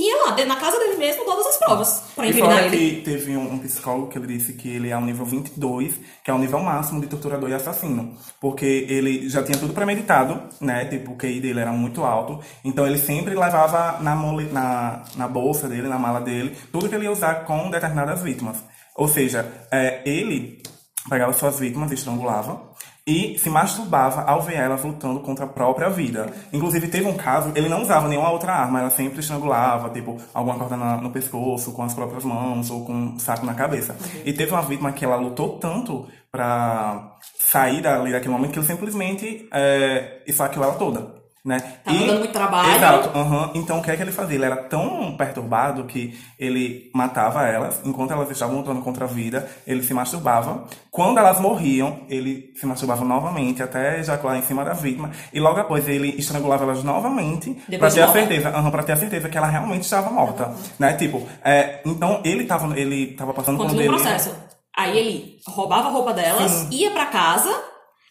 Tinha 0.00 0.14
lá, 0.26 0.44
na 0.44 0.56
casa 0.56 0.78
dele 0.78 0.96
mesmo, 0.96 1.24
todas 1.24 1.46
as 1.46 1.56
provas 1.56 2.02
pra 2.14 2.26
E 2.26 2.28
incriminar 2.28 2.56
fora 2.56 2.66
ele. 2.66 2.96
que 2.96 3.00
teve 3.02 3.34
um, 3.34 3.54
um 3.54 3.58
psicólogo 3.58 4.08
que 4.08 4.18
ele 4.18 4.26
disse 4.26 4.52
que 4.52 4.68
ele 4.68 4.90
é 4.90 4.96
o 4.96 5.00
nível 5.00 5.24
22, 5.24 5.94
que 6.22 6.30
é 6.30 6.34
o 6.34 6.38
nível 6.38 6.58
máximo 6.60 7.00
de 7.00 7.06
torturador 7.06 7.48
e 7.48 7.54
assassino. 7.54 8.14
Porque 8.38 8.86
ele 8.90 9.26
já 9.30 9.42
tinha 9.42 9.56
tudo 9.56 9.72
premeditado, 9.72 10.38
né? 10.60 10.84
Tipo, 10.84 11.12
o 11.12 11.16
QI 11.16 11.40
dele 11.40 11.60
era 11.60 11.72
muito 11.72 12.04
alto. 12.04 12.40
Então 12.62 12.86
ele 12.86 12.98
sempre 12.98 13.34
levava 13.34 13.98
na, 14.02 14.14
mole- 14.14 14.52
na, 14.52 15.02
na 15.16 15.26
bolsa 15.26 15.66
dele, 15.66 15.88
na 15.88 15.98
mala 15.98 16.20
dele, 16.20 16.54
tudo 16.70 16.88
que 16.90 16.94
ele 16.94 17.04
ia 17.04 17.12
usar 17.12 17.46
com 17.46 17.70
determinadas 17.70 18.20
vítimas. 18.20 18.58
Ou 18.94 19.08
seja, 19.08 19.50
é, 19.72 20.02
ele 20.04 20.62
pegava 21.08 21.32
suas 21.32 21.58
vítimas, 21.58 21.90
estrangulava 21.92 22.60
e 23.06 23.38
se 23.38 23.48
masturbava 23.48 24.22
ao 24.22 24.42
ver 24.42 24.54
elas 24.56 24.82
lutando 24.82 25.20
contra 25.20 25.44
a 25.44 25.48
própria 25.48 25.88
vida. 25.88 26.26
Inclusive, 26.52 26.88
teve 26.88 27.06
um 27.06 27.16
caso, 27.16 27.52
ele 27.54 27.68
não 27.68 27.82
usava 27.82 28.08
nenhuma 28.08 28.30
outra 28.30 28.52
arma, 28.52 28.80
ela 28.80 28.90
sempre 28.90 29.20
estrangulava, 29.20 29.90
tipo, 29.90 30.16
alguma 30.34 30.58
corda 30.58 30.76
na- 30.76 30.96
no 30.96 31.10
pescoço, 31.10 31.72
com 31.72 31.82
as 31.82 31.94
próprias 31.94 32.24
mãos, 32.24 32.68
ou 32.70 32.84
com 32.84 32.92
um 32.92 33.18
saco 33.18 33.46
na 33.46 33.54
cabeça. 33.54 33.94
E 34.24 34.32
teve 34.32 34.50
uma 34.50 34.62
vítima 34.62 34.90
que 34.92 35.04
ela 35.04 35.16
lutou 35.16 35.58
tanto 35.58 36.08
pra 36.32 37.16
sair 37.38 37.80
dali 37.80 38.10
daquele 38.10 38.32
momento 38.32 38.52
que 38.52 38.58
ele 38.58 38.66
simplesmente 38.66 39.48
é, 39.52 40.22
esfaqueou 40.26 40.64
ela 40.64 40.74
toda. 40.74 41.14
Né? 41.46 41.60
Tava 41.84 41.98
dando 41.98 42.18
muito 42.18 42.32
trabalho. 42.32 42.74
Exato, 42.74 43.16
aham. 43.16 43.52
Então, 43.54 43.78
o 43.78 43.82
que 43.82 43.88
é 43.92 43.96
que 43.96 44.02
ele 44.02 44.10
fazia? 44.10 44.34
Ele 44.34 44.46
era 44.46 44.56
tão 44.64 45.16
perturbado 45.16 45.84
que 45.84 46.18
ele 46.36 46.90
matava 46.92 47.46
elas, 47.46 47.80
enquanto 47.84 48.10
elas 48.10 48.28
estavam 48.32 48.56
lutando 48.56 48.82
contra 48.82 49.04
a 49.04 49.08
vida, 49.08 49.48
ele 49.64 49.80
se 49.84 49.94
masturbava. 49.94 50.64
Quando 50.90 51.18
elas 51.18 51.38
morriam, 51.38 52.00
ele 52.08 52.52
se 52.56 52.66
masturbava 52.66 53.04
novamente 53.04 53.62
até 53.62 54.00
ejacular 54.00 54.36
em 54.36 54.42
cima 54.42 54.64
da 54.64 54.72
vítima. 54.72 55.12
E 55.32 55.38
logo 55.38 55.60
após 55.60 55.86
ele 55.88 56.16
estrangulava 56.18 56.64
elas 56.64 56.82
novamente 56.82 57.54
para 57.78 57.92
ter 57.92 58.02
a 58.02 58.08
certeza, 58.08 58.48
aham, 58.48 58.70
pra 58.72 58.82
ter 58.82 58.92
a 58.94 58.96
certeza 58.96 59.28
que 59.28 59.38
ela 59.38 59.46
realmente 59.46 59.82
estava 59.82 60.10
morta. 60.10 60.52
Né? 60.80 60.94
Tipo, 60.94 61.28
é, 61.44 61.80
então 61.86 62.22
ele 62.24 62.44
tava, 62.44 62.76
ele 62.76 63.14
tava 63.14 63.32
passando 63.32 63.56
por 63.56 63.66
um 63.66 63.68
Continua 63.68 63.84
delírio. 63.84 64.02
processo. 64.04 64.34
Aí 64.76 64.98
ele 64.98 65.36
roubava 65.46 65.86
a 65.86 65.92
roupa 65.92 66.12
delas, 66.12 66.50
Sim. 66.50 66.68
ia 66.72 66.90
pra 66.90 67.06
casa, 67.06 67.54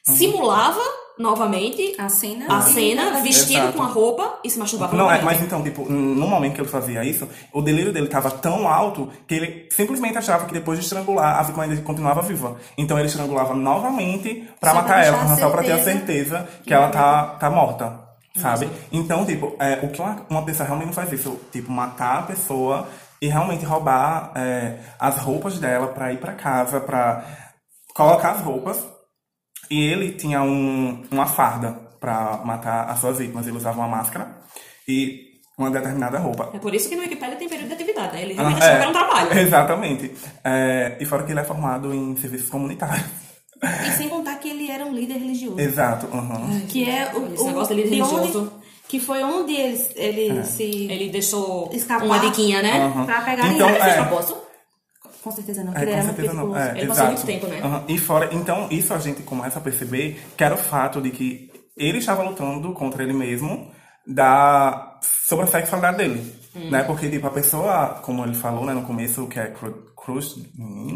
simulava 0.06 0.80
novamente 1.18 1.96
A 1.98 2.10
cena. 2.10 2.46
a 2.50 2.62
cena, 2.62 3.22
vestido 3.22 3.60
Exato. 3.60 3.78
com 3.78 3.84
a 3.84 3.88
roupa 3.88 4.40
e 4.44 4.50
se 4.50 4.60
masturbava 4.60 4.96
Não, 4.96 5.12
é, 5.12 5.22
mas 5.22 5.42
então, 5.42 5.64
tipo, 5.64 5.90
no 5.90 6.28
momento 6.28 6.56
que 6.56 6.62
ele 6.62 6.68
fazia 6.68 7.04
isso, 7.04 7.28
o 7.54 7.62
delírio 7.62 7.92
dele 7.94 8.08
tava 8.08 8.32
tão 8.32 8.68
alto 8.68 9.10
que 9.28 9.36
ele 9.36 9.70
simplesmente 9.72 10.18
achava 10.18 10.46
que 10.46 10.54
depois 10.54 10.80
de 10.80 10.86
estrangular, 10.86 11.40
a 11.40 11.44
vítima 11.44 11.64
ainda 11.64 11.82
continuava 11.82 12.22
viva. 12.22 12.58
Então 12.78 12.98
ele 12.98 13.08
estrangulava 13.08 13.54
novamente 13.54 14.48
pra 14.60 14.74
matar 14.74 15.06
ela, 15.06 15.36
só 15.36 15.50
pra 15.50 15.64
ter 15.64 15.72
a 15.72 15.84
certeza 15.84 16.06
certeza 16.06 16.48
que 16.64 16.74
ela 16.74 16.90
tá, 16.90 17.26
tá 17.40 17.50
morta. 17.50 18.06
Sabe? 18.36 18.70
Então, 18.92 19.26
tipo, 19.26 19.56
é, 19.60 19.80
o 19.82 19.90
que 19.90 20.02
uma, 20.02 20.26
uma 20.30 20.44
pessoa 20.44 20.68
realmente 20.68 20.88
não 20.88 20.94
faz 20.94 21.12
isso, 21.14 21.40
tipo, 21.54 21.72
matar 21.72 22.20
a 22.20 22.24
pessoa 22.24 22.86
e 23.22 23.28
realmente 23.28 23.64
roubar 23.64 24.32
é, 24.36 24.78
as 25.00 25.18
roupas 25.20 25.58
dela 25.58 25.88
pra 25.88 26.12
ir 26.12 26.18
pra 26.18 26.34
casa, 26.34 26.82
pra 26.82 27.24
colocar 27.94 28.32
as 28.32 28.42
roupas 28.42 28.86
e 29.70 29.82
ele 29.82 30.12
tinha 30.14 30.42
um, 30.42 31.04
uma 31.12 31.26
farda 31.26 31.72
pra 32.00 32.42
matar 32.46 32.90
as 32.90 33.00
suas 33.00 33.18
vítimas. 33.18 33.48
Ele 33.48 33.58
usava 33.58 33.80
uma 33.80 33.88
máscara 33.88 34.38
e 34.88 35.34
uma 35.58 35.72
determinada 35.72 36.18
roupa. 36.20 36.52
É 36.54 36.60
por 36.60 36.74
isso 36.76 36.90
que 36.90 36.96
no 36.96 37.02
Wikipedia 37.02 37.36
tem 37.38 37.48
período 37.50 37.68
de 37.70 37.74
atividade, 37.74 38.14
né? 38.14 38.22
Ele 38.24 38.34
realmente 38.34 38.62
Ah, 38.62 38.66
achou 38.66 38.76
que 38.76 38.82
era 38.82 38.90
um 38.90 38.94
trabalho. 38.94 39.34
Exatamente. 39.40 40.12
É, 40.44 40.98
e 41.00 41.06
fora 41.06 41.24
que 41.24 41.32
ele 41.32 41.40
é 41.40 41.44
formado 41.44 41.94
em 41.94 42.16
serviços 42.18 42.50
comunitários. 42.50 43.06
E 43.64 43.92
sem 43.94 44.10
contar 44.10 44.36
que 44.36 44.50
ele 44.50 44.70
era 44.70 44.86
um 44.86 44.94
líder 44.94 45.14
religioso. 45.18 45.60
Exato. 45.60 46.08
aham. 46.14 46.60
Que 46.68 46.90
é 46.90 47.10
o, 47.16 47.34
Esse 47.34 47.44
negócio 47.46 47.74
dele 47.76 47.90
de 47.90 47.96
religioso. 47.96 48.40
onde, 48.42 48.52
Que 48.88 49.00
foi 49.00 49.24
onde 49.24 49.54
ele, 49.56 49.80
ele 49.96 50.44
se. 50.44 50.64
Ele 50.64 51.10
deixou 51.10 51.70
Escapar. 51.74 52.06
uma 52.06 52.20
diquinha, 52.20 52.62
né? 52.62 52.82
Aham. 52.84 53.06
Pra 53.06 53.22
pegar 53.22 53.48
Então, 53.48 53.70
é. 53.70 53.94
propósito. 54.04 54.38
Com 55.26 55.32
certeza 55.32 55.64
não, 55.64 55.74
É, 55.74 55.82
ele 55.82 55.96
com 55.96 56.02
certeza 56.04 56.34
não. 56.34 56.56
É, 56.58 56.78
Ele 56.78 56.88
passou 56.88 57.06
muito 57.08 57.26
tempo, 57.26 57.48
né? 57.48 57.60
Aham. 57.64 57.84
E 57.88 57.98
fora, 57.98 58.30
então, 58.32 58.68
isso 58.70 58.94
a 58.94 59.00
gente 59.00 59.24
começa 59.24 59.58
a 59.58 59.62
perceber 59.62 60.24
que 60.38 60.44
era 60.44 60.54
o 60.54 60.58
fato 60.58 61.02
de 61.02 61.10
que 61.10 61.52
ele 61.76 61.98
estava 61.98 62.22
lutando 62.22 62.72
contra 62.74 63.02
ele 63.02 63.12
mesmo 63.14 63.72
da 64.08 65.00
sobre 65.28 65.46
a 65.46 65.48
sexualidade 65.48 65.98
dele, 65.98 66.36
Hum. 66.56 66.70
né? 66.70 66.84
Porque 66.84 67.10
tipo 67.10 67.26
a 67.26 67.32
pessoa, 67.32 68.00
como 68.04 68.24
ele 68.24 68.36
falou, 68.36 68.64
né, 68.66 68.74
no 68.74 68.84
começo, 68.84 69.26
que 69.28 69.40
é 69.40 69.48
cru, 69.48 69.72
cruz, 69.98 70.36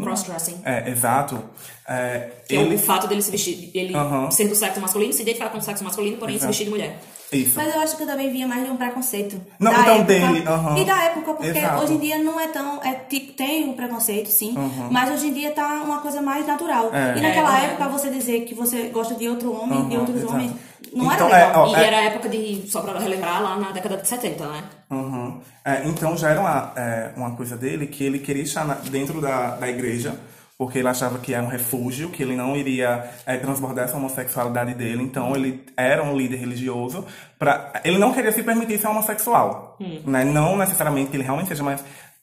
Cross-dressing. 0.02 0.60
é, 0.64 0.88
exato. 0.88 1.42
É, 1.88 2.30
Que 2.48 2.56
é 2.56 2.60
ele 2.62 2.76
o 2.76 2.78
fato 2.78 3.08
dele 3.08 3.20
se 3.20 3.30
vestir, 3.32 3.70
ele 3.74 3.94
Aham. 3.96 4.30
ser 4.30 4.46
do 4.48 4.54
sexo 4.54 4.80
masculino, 4.80 5.12
se 5.12 5.22
identificar 5.22 5.50
com 5.50 5.58
o 5.58 5.60
sexo 5.60 5.82
masculino, 5.82 6.16
porém 6.18 6.34
se 6.34 6.38
Exato. 6.44 6.50
vestir 6.50 6.64
de 6.66 6.70
mulher. 6.70 7.00
Isso. 7.32 7.52
Mas 7.56 7.74
eu 7.74 7.80
acho 7.80 7.96
que 7.96 8.02
eu 8.02 8.06
também 8.06 8.30
via 8.30 8.46
mais 8.46 8.64
de 8.64 8.70
um 8.70 8.76
preconceito. 8.76 9.40
Não, 9.58 9.72
da 9.72 9.80
então 9.80 9.94
época. 9.96 10.06
dele, 10.12 10.44
aham. 10.46 10.78
E 10.78 10.84
da 10.84 11.02
época, 11.04 11.34
porque 11.34 11.58
Exato. 11.58 11.82
hoje 11.82 11.92
em 11.94 11.98
dia 11.98 12.18
não 12.18 12.40
é 12.40 12.48
tão. 12.48 12.82
É, 12.82 12.92
tipo, 12.94 13.32
tem 13.34 13.70
o 13.70 13.74
preconceito, 13.74 14.28
sim. 14.30 14.54
Mas 14.90 15.10
hoje 15.10 15.28
em 15.28 15.32
dia 15.32 15.50
tá 15.52 15.82
uma 15.84 16.00
coisa 16.00 16.20
mais 16.20 16.46
natural. 16.46 16.90
É. 16.94 17.16
E 17.18 17.20
naquela 17.20 17.60
É, 17.60 17.64
época 17.66 17.88
você 17.88 18.10
dizer 18.10 18.40
que 18.44 18.54
você 18.54 18.84
gosta 18.88 19.14
de 19.14 19.28
outro 19.28 19.52
homem, 19.52 19.88
de 19.88 19.94
Aham, 19.94 20.00
outros 20.00 20.16
exato. 20.18 20.32
homens, 20.32 20.52
não 20.92 21.12
Então, 21.12 21.28
era 21.28 21.36
é, 21.38 21.46
legal. 21.46 21.68
ó, 21.68 21.70
E 21.76 21.84
era 21.84 21.96
a 21.98 22.02
época 22.02 22.28
de, 22.28 22.64
só 22.70 22.80
pra 22.80 22.98
relembrar, 22.98 23.42
lá 23.42 23.56
na 23.56 23.70
década 23.70 23.96
de 23.96 24.08
70, 24.08 24.46
né? 24.46 24.64
Uhum. 24.90 25.40
É, 25.64 25.82
então 25.86 26.16
já 26.16 26.30
era 26.30 26.40
uma, 26.40 26.72
é, 26.76 27.12
uma 27.16 27.30
coisa 27.36 27.56
dele 27.56 27.86
que 27.86 28.02
ele 28.02 28.18
queria 28.18 28.42
estar 28.42 28.64
dentro 28.90 29.20
da, 29.20 29.56
da 29.56 29.68
igreja, 29.68 30.18
porque 30.60 30.78
ele 30.78 30.88
achava 30.88 31.18
que 31.18 31.32
era 31.32 31.42
um 31.42 31.48
refúgio, 31.48 32.10
que 32.10 32.22
ele 32.22 32.36
não 32.36 32.54
iria 32.54 33.10
é, 33.24 33.38
transbordar 33.38 33.86
essa 33.86 33.96
homossexualidade 33.96 34.74
dele. 34.74 35.02
Então 35.02 35.34
ele 35.34 35.64
era 35.74 36.04
um 36.04 36.14
líder 36.14 36.36
religioso. 36.36 37.06
Pra, 37.38 37.72
ele 37.82 37.96
não 37.96 38.12
queria 38.12 38.30
se 38.30 38.42
permitir 38.42 38.76
ser 38.76 38.88
homossexual. 38.88 39.78
Né? 40.04 40.22
Não 40.22 40.58
necessariamente 40.58 41.10
que 41.10 41.16
ele 41.16 41.24
realmente 41.24 41.48
seja, 41.48 41.62
mas. 41.62 41.82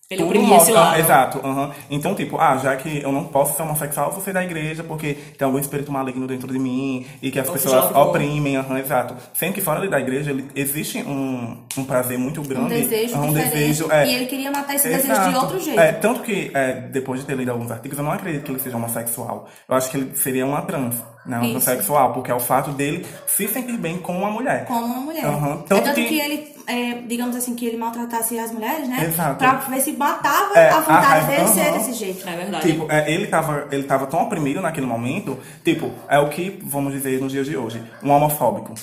Ele 0.09 0.23
oprimia 0.23 0.55
esse 0.55 0.71
lado. 0.71 0.99
Exato. 0.99 1.45
uhum. 1.45 1.69
Então, 1.89 2.15
tipo, 2.15 2.37
ah, 2.39 2.55
já 2.57 2.75
que 2.77 3.01
eu 3.01 3.11
não 3.11 3.25
posso 3.25 3.57
ser 3.57 3.63
homossexual, 3.63 4.07
eu 4.07 4.13
vou 4.13 4.23
ser 4.23 4.31
da 4.31 4.41
igreja 4.41 4.81
porque 4.81 5.15
tem 5.37 5.45
algum 5.45 5.59
espírito 5.59 5.91
maligno 5.91 6.25
dentro 6.25 6.47
de 6.47 6.57
mim 6.57 7.05
e 7.21 7.29
que 7.29 7.37
as 7.37 7.47
Ou 7.47 7.53
pessoas 7.53 7.93
oprimem. 7.93 8.55
aham, 8.55 8.79
exato. 8.79 9.15
Sendo 9.33 9.53
que 9.53 9.61
fora 9.61 9.85
da 9.87 9.99
igreja 9.99 10.31
ele, 10.31 10.45
existe 10.55 10.99
um, 10.99 11.57
um 11.77 11.83
prazer 11.83 12.17
muito 12.17 12.41
grande. 12.41 12.65
Um 12.65 12.69
desejo 12.69 13.17
um 13.17 13.33
desejo, 13.33 13.91
é, 13.91 14.07
E 14.07 14.15
ele 14.15 14.25
queria 14.27 14.49
matar 14.49 14.75
esse 14.75 14.87
desejo 14.87 15.07
de 15.07 15.11
Exato. 15.11 15.37
outro 15.39 15.59
jeito. 15.59 15.79
É, 15.79 15.91
tanto 15.91 16.21
que, 16.21 16.51
é, 16.53 16.73
depois 16.73 17.19
de 17.19 17.25
ter 17.25 17.35
lido 17.35 17.51
alguns 17.51 17.69
artigos, 17.69 17.97
eu 17.97 18.03
não 18.03 18.11
acredito 18.11 18.43
que 18.45 18.51
ele 18.51 18.59
seja 18.59 18.77
homossexual. 18.77 19.49
Eu 19.67 19.75
acho 19.75 19.91
que 19.91 19.97
ele 19.97 20.15
seria 20.15 20.45
uma 20.45 20.61
trans, 20.61 20.95
né? 21.27 21.37
Uma 21.37 21.45
Isso. 21.47 21.59
transexual, 21.61 22.13
porque 22.13 22.31
é 22.31 22.33
o 22.33 22.39
fato 22.39 22.71
dele 22.71 23.05
se 23.27 23.47
sentir 23.47 23.77
bem 23.77 23.97
com 23.97 24.17
uma 24.17 24.29
mulher. 24.31 24.65
como 24.65 24.85
uma 24.85 25.01
mulher. 25.01 25.25
Aham. 25.25 25.53
É 25.65 25.67
Tanto 25.67 25.83
tanto 25.83 25.95
que- 25.95 26.05
que, 26.05 26.19
ele, 26.19 26.55
é, 26.65 26.93
digamos 27.07 27.35
assim, 27.35 27.53
que 27.55 27.65
ele 27.65 27.77
maltratasse 27.77 28.39
as 28.39 28.51
mulheres, 28.51 28.87
né? 28.87 29.05
Exato. 29.05 29.37
Pra 29.37 29.53
ver 29.55 29.81
se 29.81 29.91
matava 29.91 30.57
É, 30.57 30.69
a 30.69 30.79
vontade 30.79 31.27
dele 31.27 31.47
ser 31.49 31.61
aham. 31.67 31.77
desse 31.77 31.93
jeito. 31.93 32.27
É 32.27 32.35
verdade. 32.35 32.71
Tipo, 32.71 32.91
é, 32.91 33.11
ele, 33.11 33.27
tava, 33.27 33.67
ele 33.71 33.83
tava 33.83 34.07
tão 34.07 34.23
oprimido 34.23 34.61
naquele 34.61 34.85
momento, 34.87 35.37
tipo, 35.63 35.91
é 36.09 36.17
o 36.19 36.29
que, 36.29 36.59
vamos 36.63 36.93
dizer, 36.93 37.19
nos 37.21 37.31
dias 37.31 37.45
de 37.45 37.57
hoje, 37.57 37.83
um 38.01 38.09
homofóbico. 38.11 38.73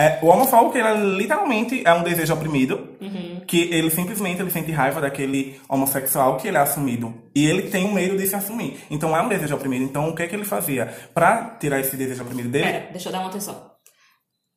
É, 0.00 0.18
o 0.22 0.28
homofóbico, 0.28 0.78
ele 0.78 0.88
é, 0.88 0.94
literalmente 0.94 1.82
é 1.84 1.92
um 1.92 2.02
desejo 2.02 2.32
oprimido, 2.32 2.96
que 3.46 3.68
ele 3.70 3.90
simplesmente 3.90 4.40
ele 4.40 4.50
sente 4.50 4.72
raiva 4.72 4.98
daquele 4.98 5.60
homossexual 5.68 6.38
que 6.38 6.48
ele 6.48 6.56
é 6.56 6.60
assumido. 6.60 7.12
E 7.34 7.44
ele 7.44 7.68
tem 7.68 7.84
um 7.84 7.92
medo 7.92 8.16
de 8.16 8.26
se 8.26 8.34
assumir. 8.34 8.80
Então 8.90 9.14
é 9.14 9.20
um 9.20 9.28
desejo 9.28 9.54
oprimido. 9.54 9.84
Então 9.84 10.08
o 10.08 10.14
que 10.14 10.22
é 10.22 10.26
que 10.26 10.34
ele 10.34 10.44
fazia? 10.44 10.86
Pra 11.12 11.56
tirar 11.60 11.80
esse 11.80 11.96
desejo 11.96 12.22
oprimido 12.22 12.48
dele, 12.48 12.64
Pera, 12.64 12.88
deixa 12.92 13.08
eu 13.08 13.12
dar 13.12 13.18
uma 13.18 13.28
atenção. 13.28 13.70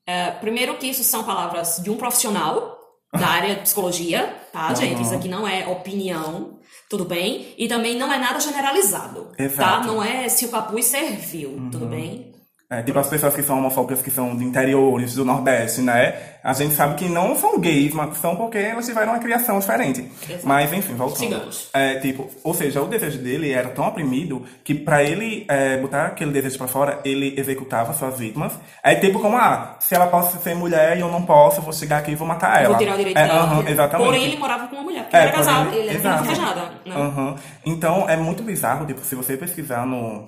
É, 0.07 0.31
primeiro 0.31 0.77
que 0.77 0.87
isso 0.87 1.03
são 1.03 1.25
palavras 1.25 1.81
de 1.83 1.89
um 1.89 1.97
profissional 1.97 2.77
da 3.13 3.27
área 3.27 3.55
de 3.55 3.61
psicologia, 3.61 4.35
tá, 4.51 4.73
gente? 4.73 5.01
Isso 5.01 5.13
aqui 5.13 5.27
não 5.27 5.47
é 5.47 5.67
opinião, 5.67 6.59
tudo 6.89 7.05
bem? 7.05 7.53
E 7.57 7.67
também 7.67 7.97
não 7.97 8.11
é 8.11 8.17
nada 8.17 8.39
generalizado, 8.39 9.25
tá? 9.35 9.43
Exato. 9.43 9.89
Uhum. 9.89 9.95
Não 9.95 10.03
é 10.03 10.29
se 10.29 10.45
o 10.45 10.49
capuz 10.49 10.85
serviu, 10.85 11.69
tudo 11.71 11.85
bem? 11.85 12.32
É, 12.73 12.81
tipo, 12.81 12.97
as 12.97 13.07
pessoas 13.07 13.35
que 13.35 13.43
são 13.43 13.59
homofóbicas, 13.59 14.01
que 14.01 14.09
são 14.09 14.35
de 14.35 14.43
interiores, 14.43 15.13
do 15.13 15.23
Nordeste, 15.23 15.81
né? 15.81 16.15
A 16.43 16.53
gente 16.53 16.73
sabe 16.73 16.95
que 16.95 17.07
não 17.07 17.35
são 17.35 17.59
gays, 17.59 17.93
mas 17.93 18.17
são 18.17 18.35
porque 18.35 18.57
elas 18.57 18.85
tiveram 18.85 19.13
uma 19.13 19.19
criação 19.19 19.59
diferente. 19.59 20.09
Exato. 20.27 20.45
Mas, 20.47 20.73
enfim, 20.73 20.93
voltando. 20.95 21.19
Sigamos. 21.19 21.69
É, 21.73 21.95
tipo, 21.99 22.29
ou 22.43 22.53
seja, 22.53 22.81
o 22.81 22.87
desejo 22.87 23.19
dele 23.19 23.51
era 23.51 23.69
tão 23.69 23.87
oprimido 23.87 24.43
que 24.63 24.73
pra 24.73 25.03
ele 25.03 25.45
é, 25.47 25.77
botar 25.77 26.07
aquele 26.07 26.31
desejo 26.31 26.57
pra 26.57 26.67
fora, 26.67 26.99
ele 27.05 27.33
executava 27.37 27.93
suas 27.93 28.17
vítimas. 28.17 28.53
É 28.83 28.95
tipo 28.95 29.19
como, 29.19 29.37
ah, 29.37 29.77
se 29.79 29.93
ela 29.95 30.07
pode 30.07 30.31
ser 30.41 30.55
mulher 30.55 30.97
e 30.97 31.01
eu 31.01 31.09
não 31.11 31.21
posso, 31.23 31.59
eu 31.59 31.63
vou 31.63 31.71
chegar 31.73 31.99
aqui 31.99 32.11
e 32.11 32.15
vou 32.15 32.27
matar 32.27 32.59
ela. 32.59 32.69
Vou 32.69 32.77
tirar 32.77 32.95
o 32.95 32.97
direito 32.97 33.17
é, 33.17 33.27
dela. 33.27 33.39
aham, 33.39 33.63
exatamente. 33.69 34.07
Porém, 34.07 34.23
ele 34.25 34.37
morava 34.37 34.67
com 34.67 34.75
uma 34.75 34.83
mulher, 34.83 35.03
porque 35.03 35.15
É, 35.15 35.19
ele 35.19 35.27
era 35.27 35.37
casado, 35.37 35.65
porém, 35.65 35.79
ele 35.87 35.97
era 36.07 36.23
fejada, 36.23 36.61
né? 36.85 36.95
Aham. 36.95 37.35
Então 37.65 38.09
é 38.09 38.17
muito 38.17 38.43
bizarro, 38.43 38.85
tipo, 38.85 38.99
se 39.01 39.15
você 39.15 39.37
pesquisar 39.37 39.85
no, 39.85 40.27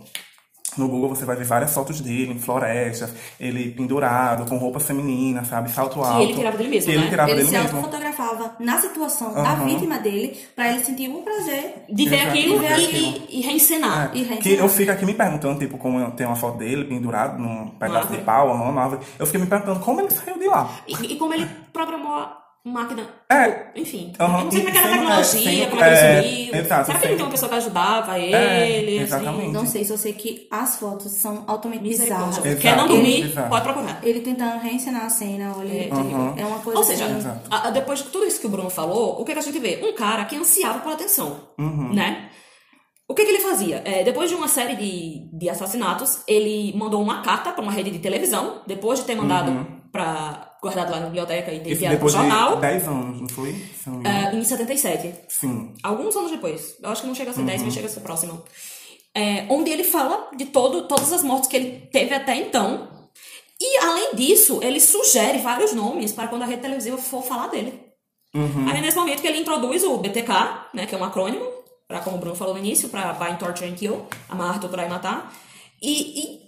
no 0.77 0.87
Google, 0.87 1.09
você 1.09 1.25
vai 1.25 1.35
ver 1.35 1.45
várias 1.45 1.73
fotos 1.73 2.01
dele 2.01 2.33
em 2.33 2.39
florestas, 2.39 3.13
ele 3.39 3.71
pendurado, 3.71 4.47
com 4.49 4.57
roupa 4.57 4.79
feminina, 4.79 5.43
sabe? 5.45 5.69
Salto 5.71 6.01
alto. 6.03 6.21
ele 6.23 6.33
tirava 6.35 6.57
dele 6.57 6.69
mesmo, 6.69 6.89
Que 6.89 6.95
ele 6.97 7.03
né? 7.05 7.09
tirava 7.09 7.29
Ele 7.31 7.37
dele 7.43 7.49
se 7.49 7.57
mesmo. 7.61 7.77
autofotografava 7.77 8.55
na 8.59 8.77
situação 8.81 9.33
da 9.33 9.41
Aham. 9.41 9.65
vítima 9.65 9.99
dele 9.99 10.37
pra 10.55 10.71
ele 10.71 10.83
sentir 10.83 11.09
um 11.09 11.21
prazer. 11.21 11.83
De 11.89 12.09
ver 12.09 12.21
aquilo 12.27 12.59
ver 12.59 12.69
e, 12.79 12.85
aquilo. 12.85 13.25
e, 13.29 13.39
e 13.39 13.41
reencenar. 13.41 14.11
E 14.13 14.19
Que 14.23 14.29
reencenar. 14.29 14.59
eu 14.59 14.69
fico 14.69 14.91
aqui 14.91 15.05
me 15.05 15.13
perguntando, 15.13 15.59
tipo, 15.59 15.77
como 15.77 15.99
eu 15.99 16.11
tenho 16.11 16.29
uma 16.29 16.35
foto 16.35 16.57
dele 16.57 16.85
pendurado 16.85 17.37
num 17.39 17.69
pedaço 17.71 18.07
de 18.11 18.17
pau, 18.19 18.57
numa 18.57 18.81
árvore. 18.83 19.01
Eu 19.19 19.25
fiquei 19.25 19.41
me 19.41 19.47
perguntando 19.47 19.79
como 19.79 20.01
ele 20.01 20.09
saiu 20.11 20.37
de 20.37 20.47
lá. 20.47 20.69
E, 20.87 20.93
e 21.13 21.15
como 21.17 21.33
ele 21.33 21.47
programou 21.73 22.13
a, 22.13 22.44
máquina. 22.65 23.07
É. 23.29 23.49
tipo, 23.51 23.79
enfim. 23.79 24.13
Eu 24.19 24.27
não 24.27 24.51
sei 24.51 24.59
como 24.61 24.69
é 24.69 24.71
que 24.71 24.77
era 24.77 24.87
a 24.87 24.91
tecnologia, 24.91 25.63
é, 25.63 25.67
como 25.67 25.81
é 25.81 25.83
que 25.83 25.89
ele 25.89 25.97
é, 26.05 26.21
subiu. 26.45 26.55
exato, 26.61 26.85
Será 26.87 26.99
que 26.99 27.05
ele 27.05 27.15
tinha 27.15 27.25
uma 27.25 27.31
pessoa 27.31 27.49
que 27.49 27.55
ajudava 27.55 28.19
ele? 28.19 28.33
É, 28.33 28.77
assim? 28.79 28.99
exatamente. 29.03 29.51
Não 29.51 29.65
sei, 29.65 29.85
só 29.85 29.97
sei 29.97 30.13
que 30.13 30.47
as 30.51 30.75
fotos 30.77 31.11
são 31.11 31.43
altamente 31.47 31.83
bizarras. 31.83 32.39
Quer 32.59 32.75
não 32.77 32.87
dormir, 32.87 33.25
Exato. 33.25 33.49
pode 33.49 33.63
procurar. 33.63 33.99
Ele 34.03 34.19
tentando 34.21 34.59
reencenar 34.61 35.05
a 35.05 35.09
cena, 35.09 35.53
olha, 35.57 35.71
É, 35.71 35.87
é, 35.87 35.91
Aham. 35.91 36.33
é 36.37 36.45
uma 36.45 36.59
coisa 36.59 36.79
Ou 36.79 36.83
seja, 36.85 37.05
assim, 37.05 37.27
a- 37.51 37.67
a- 37.67 37.71
depois 37.71 37.99
de 37.99 38.05
tudo 38.05 38.25
isso 38.25 38.39
que 38.39 38.47
o 38.47 38.49
Bruno 38.49 38.69
falou, 38.69 39.21
o 39.21 39.25
que, 39.25 39.33
que 39.33 39.39
a 39.39 39.41
gente 39.41 39.59
vê? 39.59 39.79
Um 39.83 39.93
cara 39.93 40.25
que 40.25 40.35
ansiava 40.35 40.79
por 40.79 40.91
atenção, 40.93 41.49
Uhum. 41.59 41.93
né? 41.93 42.29
O 43.07 43.13
que, 43.13 43.23
que 43.23 43.29
ele 43.31 43.39
fazia? 43.41 43.83
É, 43.85 44.03
depois 44.03 44.29
de 44.31 44.35
uma 44.35 44.47
série 44.47 44.75
de, 44.75 45.29
de 45.31 45.47
assassinatos, 45.47 46.21
ele 46.27 46.73
mandou 46.75 46.99
uma 46.99 47.21
carta 47.21 47.51
para 47.51 47.61
uma 47.61 47.71
rede 47.71 47.91
de 47.91 47.99
televisão, 47.99 48.61
depois 48.65 48.97
de 48.99 49.05
ter 49.05 49.13
mandado 49.15 49.67
para 49.91 50.44
guardado 50.65 50.91
lá 50.91 50.99
na 50.99 51.05
biblioteca 51.05 51.51
e 51.51 51.57
enviado 51.57 51.79
para 51.79 51.87
o 51.87 51.91
depois 51.91 52.13
de 52.13 52.19
jornal, 52.19 52.57
10 52.57 52.87
anos, 52.87 53.21
não 53.21 53.29
foi? 53.29 53.55
É, 54.03 54.35
em 54.35 54.43
77. 54.43 55.13
Sim. 55.29 55.73
Alguns 55.83 56.15
anos 56.15 56.31
depois. 56.31 56.75
Eu 56.81 56.89
acho 56.89 57.01
que 57.01 57.07
não 57.07 57.13
chega 57.15 57.29
a 57.29 57.33
ser 57.33 57.41
Uhum. 57.41 57.45
10, 57.45 57.61
mas 57.63 57.73
chega 57.73 57.87
a 57.87 57.89
ser 57.89 57.99
próximo. 57.99 58.43
É, 59.13 59.45
onde 59.49 59.69
ele 59.69 59.83
fala 59.83 60.29
de 60.35 60.45
todo, 60.45 60.87
todas 60.87 61.13
as 61.13 61.23
mortes 61.23 61.47
que 61.47 61.55
ele 61.55 61.87
teve 61.91 62.13
até 62.13 62.35
então. 62.35 62.89
E, 63.61 63.77
além 63.77 64.15
disso, 64.15 64.59
ele 64.61 64.79
sugere 64.79 65.37
vários 65.37 65.73
nomes 65.73 66.11
para 66.11 66.27
quando 66.27 66.41
a 66.41 66.45
rede 66.45 66.61
televisiva 66.63 66.97
for 66.97 67.23
falar 67.23 67.47
dele. 67.47 67.79
Uhum. 68.33 68.67
Aí, 68.67 68.81
nesse 68.81 68.97
momento, 68.97 69.21
que 69.21 69.27
ele 69.27 69.39
introduz 69.39 69.83
o 69.83 69.97
BTK, 69.97 70.31
né, 70.73 70.85
que 70.85 70.93
é 70.93 70.97
um 70.97 71.03
acrônimo, 71.03 71.45
para 71.87 71.99
como 71.99 72.17
o 72.17 72.19
Bruno 72.19 72.35
falou 72.35 72.53
no 72.53 72.59
início, 72.59 72.89
para 72.89 73.13
Bind, 73.13 73.37
Torture 73.37 73.69
and 73.69 73.75
Kill, 73.75 74.05
amarrar, 74.27 74.59
torturar 74.59 74.85
e 74.87 74.89
matar. 74.89 75.33
E, 75.81 76.19
e 76.19 76.39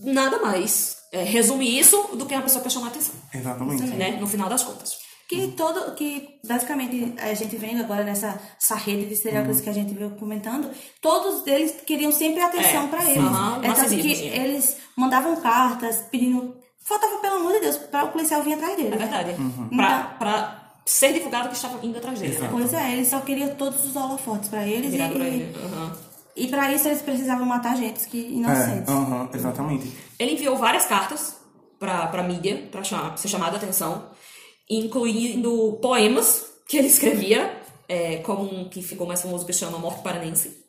nada 0.00 0.40
mais 0.40 0.96
é, 1.14 1.22
resume 1.22 1.78
isso 1.78 1.96
do 2.14 2.26
que 2.26 2.34
uma 2.34 2.42
pessoa 2.42 2.62
que 2.62 2.70
chama 2.70 2.86
a 2.86 2.90
atenção, 2.90 3.14
Exatamente. 3.32 3.82
né, 3.84 4.18
no 4.20 4.26
final 4.26 4.48
das 4.48 4.62
contas. 4.62 4.92
Que 5.26 5.48
todo, 5.52 5.94
que 5.94 6.28
basicamente 6.46 7.14
a 7.18 7.32
gente 7.32 7.56
vendo 7.56 7.80
agora 7.82 8.04
nessa 8.04 8.38
essa 8.60 8.74
rede 8.74 9.06
de 9.06 9.16
serial 9.16 9.38
Uhum. 9.42 9.48
killers 9.48 9.64
que 9.64 9.70
a 9.70 9.72
gente 9.72 9.94
veio 9.94 10.10
comentando, 10.16 10.70
todos 11.00 11.46
eles 11.46 11.74
queriam 11.86 12.12
sempre 12.12 12.42
atenção 12.42 12.84
É, 12.84 12.88
pra 12.88 13.00
sim. 13.00 13.10
eles. 13.12 13.24
Aham, 13.24 13.60
é 13.64 13.72
tanto 13.72 13.96
que 13.96 14.16
sim. 14.16 14.26
eles 14.28 14.76
mandavam 14.94 15.34
cartas 15.40 16.04
pedindo, 16.10 16.54
faltava 16.86 17.16
pelo 17.18 17.36
amor 17.36 17.54
de 17.54 17.60
Deus, 17.60 17.78
para 17.78 18.04
o 18.04 18.08
policial 18.12 18.42
vir 18.42 18.52
atrás 18.52 18.76
dele. 18.76 18.94
É 18.94 18.98
verdade. 18.98 19.30
Uhum. 19.40 19.68
Pra, 19.74 19.98
Então- 20.00 20.18
pra 20.18 20.72
ser 20.84 21.14
divulgado 21.14 21.48
que 21.48 21.54
estava 21.56 21.78
indo 21.86 21.96
atrás 21.96 22.18
dele. 22.20 22.38
né? 22.38 22.48
Pois 22.52 22.74
é, 22.74 22.92
eles 22.92 23.08
só 23.08 23.20
queriam 23.20 23.54
todos 23.54 23.82
os 23.86 23.96
holofotes 23.96 24.50
pra 24.50 24.66
eles 24.68 24.88
e, 24.88 24.90
Virado 24.90 25.14
pra 25.14 25.24
ele. 25.26 25.56
Uhum. 25.56 25.90
E 26.36 26.48
para 26.48 26.72
isso 26.72 26.88
eles 26.88 27.02
precisavam 27.02 27.46
matar 27.46 27.76
gente 27.76 28.06
que 28.08 28.18
É, 28.18 28.30
inocentes. 28.30 28.88
aham, 28.88 29.28
exatamente. 29.32 29.92
Ele 30.18 30.32
enviou 30.32 30.56
várias 30.56 30.86
cartas 30.86 31.36
pra, 31.78 32.06
pra 32.08 32.22
mídia, 32.22 32.68
pra 32.70 32.82
chamar, 32.82 33.16
ser 33.18 33.28
chamado 33.28 33.54
a 33.54 33.56
atenção, 33.56 34.10
incluindo 34.68 35.78
poemas 35.80 36.46
que 36.68 36.76
ele 36.78 36.88
escrevia, 36.88 37.60
é, 37.88 38.16
como 38.18 38.42
um 38.42 38.68
que 38.68 38.82
ficou 38.82 39.06
mais 39.06 39.20
famoso 39.22 39.44
que 39.46 39.52
chama 39.52 39.78
Morte 39.78 40.02
Paranense, 40.02 40.64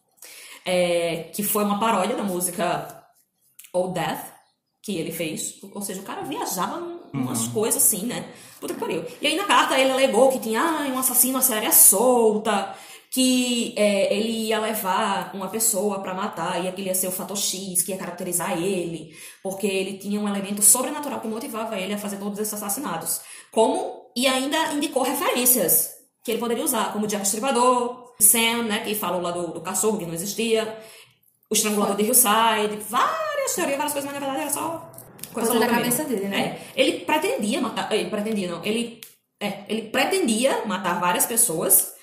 é, 0.66 1.30
que 1.34 1.44
foi 1.44 1.64
uma 1.64 1.80
paródia 1.80 2.16
da 2.16 2.24
música 2.24 3.04
Old 3.74 3.94
Death, 3.94 4.34
que 4.84 4.98
ele 4.98 5.12
fez. 5.12 5.56
Ou 5.74 5.82
seja, 5.82 6.02
o 6.02 6.04
cara 6.04 6.22
viajava 6.24 6.78
umas 7.14 7.48
coisas 7.48 7.82
assim, 7.82 8.06
né? 8.06 8.26
Puta 8.60 8.74
que 8.74 8.80
pariu. 8.80 9.04
E 9.22 9.28
aí 9.28 9.36
na 9.36 9.46
carta 9.46 9.80
ele 9.80 9.92
alegou 9.92 10.30
que 10.30 10.40
tinha 10.40 10.62
ah, 10.62 10.88
um 10.94 11.00
assassino 11.00 11.38
a 11.38 11.42
série 11.42 11.72
solta, 11.72 12.76
que 13.16 13.74
é, 13.78 14.14
ele 14.14 14.48
ia 14.48 14.60
levar 14.60 15.34
uma 15.34 15.48
pessoa 15.48 16.02
pra 16.02 16.14
matar 16.14 16.62
e 16.62 16.68
aquele 16.68 16.90
ia 16.90 16.94
ser 16.94 17.08
o 17.08 17.12
fator 17.12 17.38
X, 17.38 17.82
que 17.82 17.94
ia 17.94 17.98
caracterizar 17.98 18.62
ele, 18.62 19.16
porque 19.42 19.66
ele 19.66 19.98
tinha 19.98 20.20
um 20.20 20.28
elemento 20.28 20.62
sobrenatural 20.62 21.22
que 21.22 21.28
motivava 21.30 21.80
ele 21.80 21.94
a 21.94 21.98
fazer 21.98 22.18
todos 22.18 22.38
esses 22.38 22.54
assassinatos. 22.54 23.22
Como, 23.54 24.12
e 24.18 24.28
ainda 24.28 24.74
indicou 24.74 25.02
referências 25.02 25.92
que 26.26 26.32
ele 26.32 26.42
poderia 26.42 26.66
usar, 26.66 26.92
como 26.92 27.06
o 27.06 27.08
Jack 27.08 27.24
Estripador, 27.24 28.14
Sam, 28.20 28.64
né, 28.64 28.82
que 28.82 28.94
falou 28.94 29.22
lá 29.22 29.32
do, 29.32 29.48
do 29.48 29.62
cachorro 29.62 29.98
que 29.98 30.06
não 30.06 30.14
existia, 30.14 30.78
o 31.50 31.54
estrangulador 31.54 31.96
de 31.96 32.04
Hillside, 32.04 32.84
várias 32.90 33.56
teorias, 33.56 33.78
várias 33.78 33.94
coisas, 33.94 34.12
mas 34.12 34.14
na 34.14 34.20
verdade 34.20 34.42
era 34.42 34.50
só 34.52 34.92
Coisa 35.32 35.54
louca 35.54 35.68
da 35.68 35.74
cabeça 35.74 36.04
mesmo. 36.04 36.18
dele, 36.18 36.28
né? 36.28 36.60
É, 36.76 36.82
ele 36.82 37.06
pretendia 37.06 37.62
matar, 37.62 37.90
ele 37.94 38.10
pretendia 38.10 38.52
não, 38.52 38.66
ele, 38.66 39.00
é, 39.40 39.64
ele 39.70 39.84
pretendia 39.84 40.66
matar 40.66 41.00
várias 41.00 41.26
pessoas, 41.26 41.95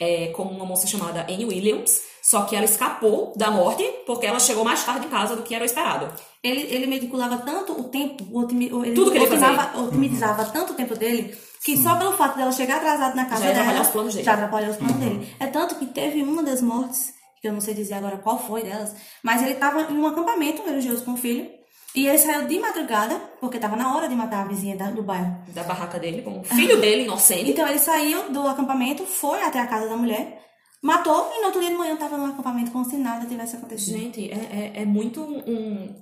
é, 0.00 0.28
como 0.28 0.50
uma 0.50 0.64
moça 0.64 0.86
chamada 0.86 1.26
Anne 1.28 1.44
Williams, 1.44 2.00
só 2.22 2.42
que 2.44 2.56
ela 2.56 2.64
escapou 2.64 3.32
da 3.36 3.50
morte 3.50 3.84
porque 4.06 4.26
ela 4.26 4.40
chegou 4.40 4.64
mais 4.64 4.82
tarde 4.82 5.06
em 5.06 5.10
casa 5.10 5.36
do 5.36 5.42
que 5.42 5.54
era 5.54 5.62
o 5.62 5.66
esperado. 5.66 6.10
Ele, 6.42 6.62
ele 6.74 6.86
manipulava 6.86 7.38
tanto 7.38 7.78
o 7.78 7.84
tempo, 7.84 8.24
o 8.30 8.38
otimi, 8.38 8.66
ele 8.66 8.94
Tudo 8.94 9.10
que 9.10 9.18
ele 9.18 9.26
otimizava, 9.26 9.78
otimizava 9.78 10.44
tanto 10.46 10.72
o 10.72 10.76
tempo 10.76 10.96
dele, 10.96 11.36
que 11.62 11.76
só 11.76 11.96
pelo 11.96 12.12
fato 12.12 12.38
dela 12.38 12.50
chegar 12.50 12.78
atrasada 12.78 13.14
na 13.14 13.26
casa 13.26 13.42
Já 13.42 13.48
dela, 13.48 13.60
atrapalhar 13.60 13.82
os 13.82 13.88
planos 13.88 14.14
dele. 14.14 14.24
Já 14.24 14.32
atrapalhou 14.34 14.70
os 14.70 14.76
planos 14.76 14.96
dele. 14.96 15.36
É 15.38 15.46
tanto 15.46 15.74
que 15.74 15.86
teve 15.86 16.22
uma 16.22 16.42
das 16.42 16.62
mortes, 16.62 17.12
que 17.42 17.48
eu 17.48 17.52
não 17.52 17.60
sei 17.60 17.74
dizer 17.74 17.94
agora 17.94 18.16
qual 18.16 18.38
foi 18.38 18.62
delas, 18.62 18.94
mas 19.22 19.42
ele 19.42 19.52
estava 19.52 19.82
em 19.82 19.98
um 19.98 20.06
acampamento 20.06 20.62
religioso 20.62 21.04
com 21.04 21.12
o 21.12 21.16
filho, 21.16 21.59
e 21.94 22.06
ele 22.06 22.18
saiu 22.18 22.46
de 22.46 22.58
madrugada, 22.58 23.16
porque 23.40 23.56
estava 23.56 23.76
na 23.76 23.94
hora 23.96 24.08
de 24.08 24.14
matar 24.14 24.44
a 24.44 24.48
vizinha 24.48 24.76
da- 24.76 24.90
do 24.90 25.02
bairro. 25.02 25.42
Da 25.48 25.62
barraca 25.64 25.98
dele, 25.98 26.22
com 26.22 26.40
o 26.40 26.44
filho 26.44 26.80
dele, 26.80 27.02
inocente. 27.04 27.50
Então 27.50 27.66
ele 27.66 27.78
saiu 27.78 28.30
do 28.30 28.46
acampamento, 28.46 29.04
foi 29.04 29.42
até 29.42 29.58
a 29.60 29.66
casa 29.66 29.88
da 29.88 29.96
mulher, 29.96 30.40
matou, 30.82 31.30
e 31.34 31.40
no 31.40 31.46
outro 31.46 31.60
dia 31.60 31.70
de 31.70 31.76
manhã 31.76 31.94
estava 31.94 32.16
no 32.16 32.26
acampamento 32.26 32.70
como 32.70 32.84
se 32.84 32.96
nada 32.96 33.26
tivesse 33.26 33.56
acontecido. 33.56 33.98
Gente, 33.98 34.30
é, 34.30 34.72
é, 34.76 34.82
é 34.82 34.84
muito 34.84 35.20
um. 35.22 35.94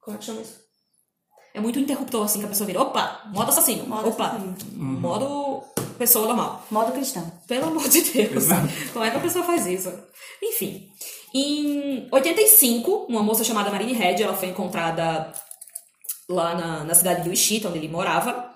Como 0.00 0.16
é 0.16 0.18
que 0.18 0.24
chama 0.24 0.40
isso? 0.40 0.64
É 1.54 1.60
muito 1.60 1.78
interruptor, 1.78 2.24
assim, 2.24 2.38
que 2.40 2.44
a 2.44 2.48
pessoa 2.48 2.66
vira. 2.66 2.82
Opa, 2.82 3.22
modo 3.32 3.48
assassino. 3.50 3.86
Modo 3.86 4.08
Opa, 4.10 4.26
assassino. 4.26 4.56
modo 4.76 5.64
pessoa 5.98 6.26
normal. 6.26 6.62
Modo 6.70 6.92
cristão. 6.92 7.32
Pelo 7.48 7.66
amor 7.68 7.88
de 7.88 8.02
Deus. 8.02 8.44
Como 8.92 9.04
é 9.04 9.10
que 9.10 9.16
a 9.16 9.20
pessoa 9.20 9.42
faz 9.44 9.66
isso? 9.66 9.90
Enfim. 10.42 10.86
Em 11.34 12.08
85, 12.10 13.06
uma 13.08 13.22
moça 13.22 13.44
chamada 13.44 13.70
Marine 13.70 13.92
Head, 13.92 14.22
ela 14.22 14.36
foi 14.36 14.48
encontrada 14.48 15.32
lá 16.28 16.54
na, 16.54 16.84
na 16.84 16.94
cidade 16.94 17.22
de 17.22 17.28
Wichita, 17.28 17.68
onde 17.68 17.78
ele 17.78 17.88
morava. 17.88 18.54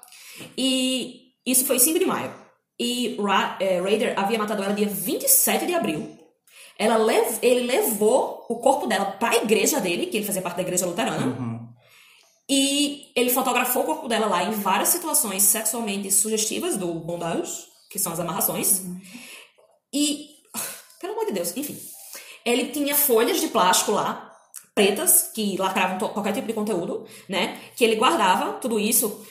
E 0.57 1.33
isso 1.45 1.65
foi 1.65 1.79
5 1.79 1.99
de 1.99 2.07
maio. 2.07 2.33
E 2.79 3.17
Ra 3.21 3.57
eh, 3.61 3.81
Raider 3.81 4.19
havia 4.19 4.39
matado 4.39 4.63
ela 4.63 4.73
dia 4.73 4.89
27 4.89 5.67
de 5.67 5.75
abril. 5.75 6.19
Ela 6.79 6.97
lev 6.97 7.39
ele 7.43 7.67
levou 7.67 8.47
o 8.49 8.57
corpo 8.57 8.87
dela 8.87 9.05
para 9.05 9.35
a 9.35 9.43
igreja 9.43 9.81
dele, 9.81 10.07
que 10.07 10.17
ele 10.17 10.27
fazia 10.27 10.41
parte 10.41 10.57
da 10.57 10.63
igreja 10.63 10.87
luterana. 10.87 11.69
E 12.49 13.13
ele 13.15 13.31
fotografou 13.31 13.83
o 13.83 13.87
corpo 13.87 14.09
dela 14.09 14.27
lá 14.27 14.43
em 14.45 14.51
várias 14.53 14.89
situações 14.89 15.43
sexualmente 15.43 16.11
sugestivas 16.11 16.77
do 16.77 16.93
bondage, 16.95 17.67
que 17.91 17.99
são 17.99 18.13
as 18.13 18.19
amarrações. 18.19 18.83
E, 19.93 20.31
pelo 21.01 21.13
amor 21.13 21.27
de 21.27 21.33
Deus, 21.33 21.55
enfim. 21.57 21.79
Ele 22.45 22.69
tinha 22.69 22.95
folhas 22.95 23.41
de 23.41 23.49
plástico 23.49 23.93
lá, 23.93 24.31
pretas, 24.75 25.31
que 25.35 25.57
lacravam 25.57 25.99
qualquer 26.09 26.33
tipo 26.33 26.47
de 26.47 26.53
conteúdo, 26.53 27.07
né? 27.29 27.59
Que 27.77 27.85
ele 27.85 27.97
guardava 27.97 28.55
tudo 28.55 28.79
isso, 28.79 29.25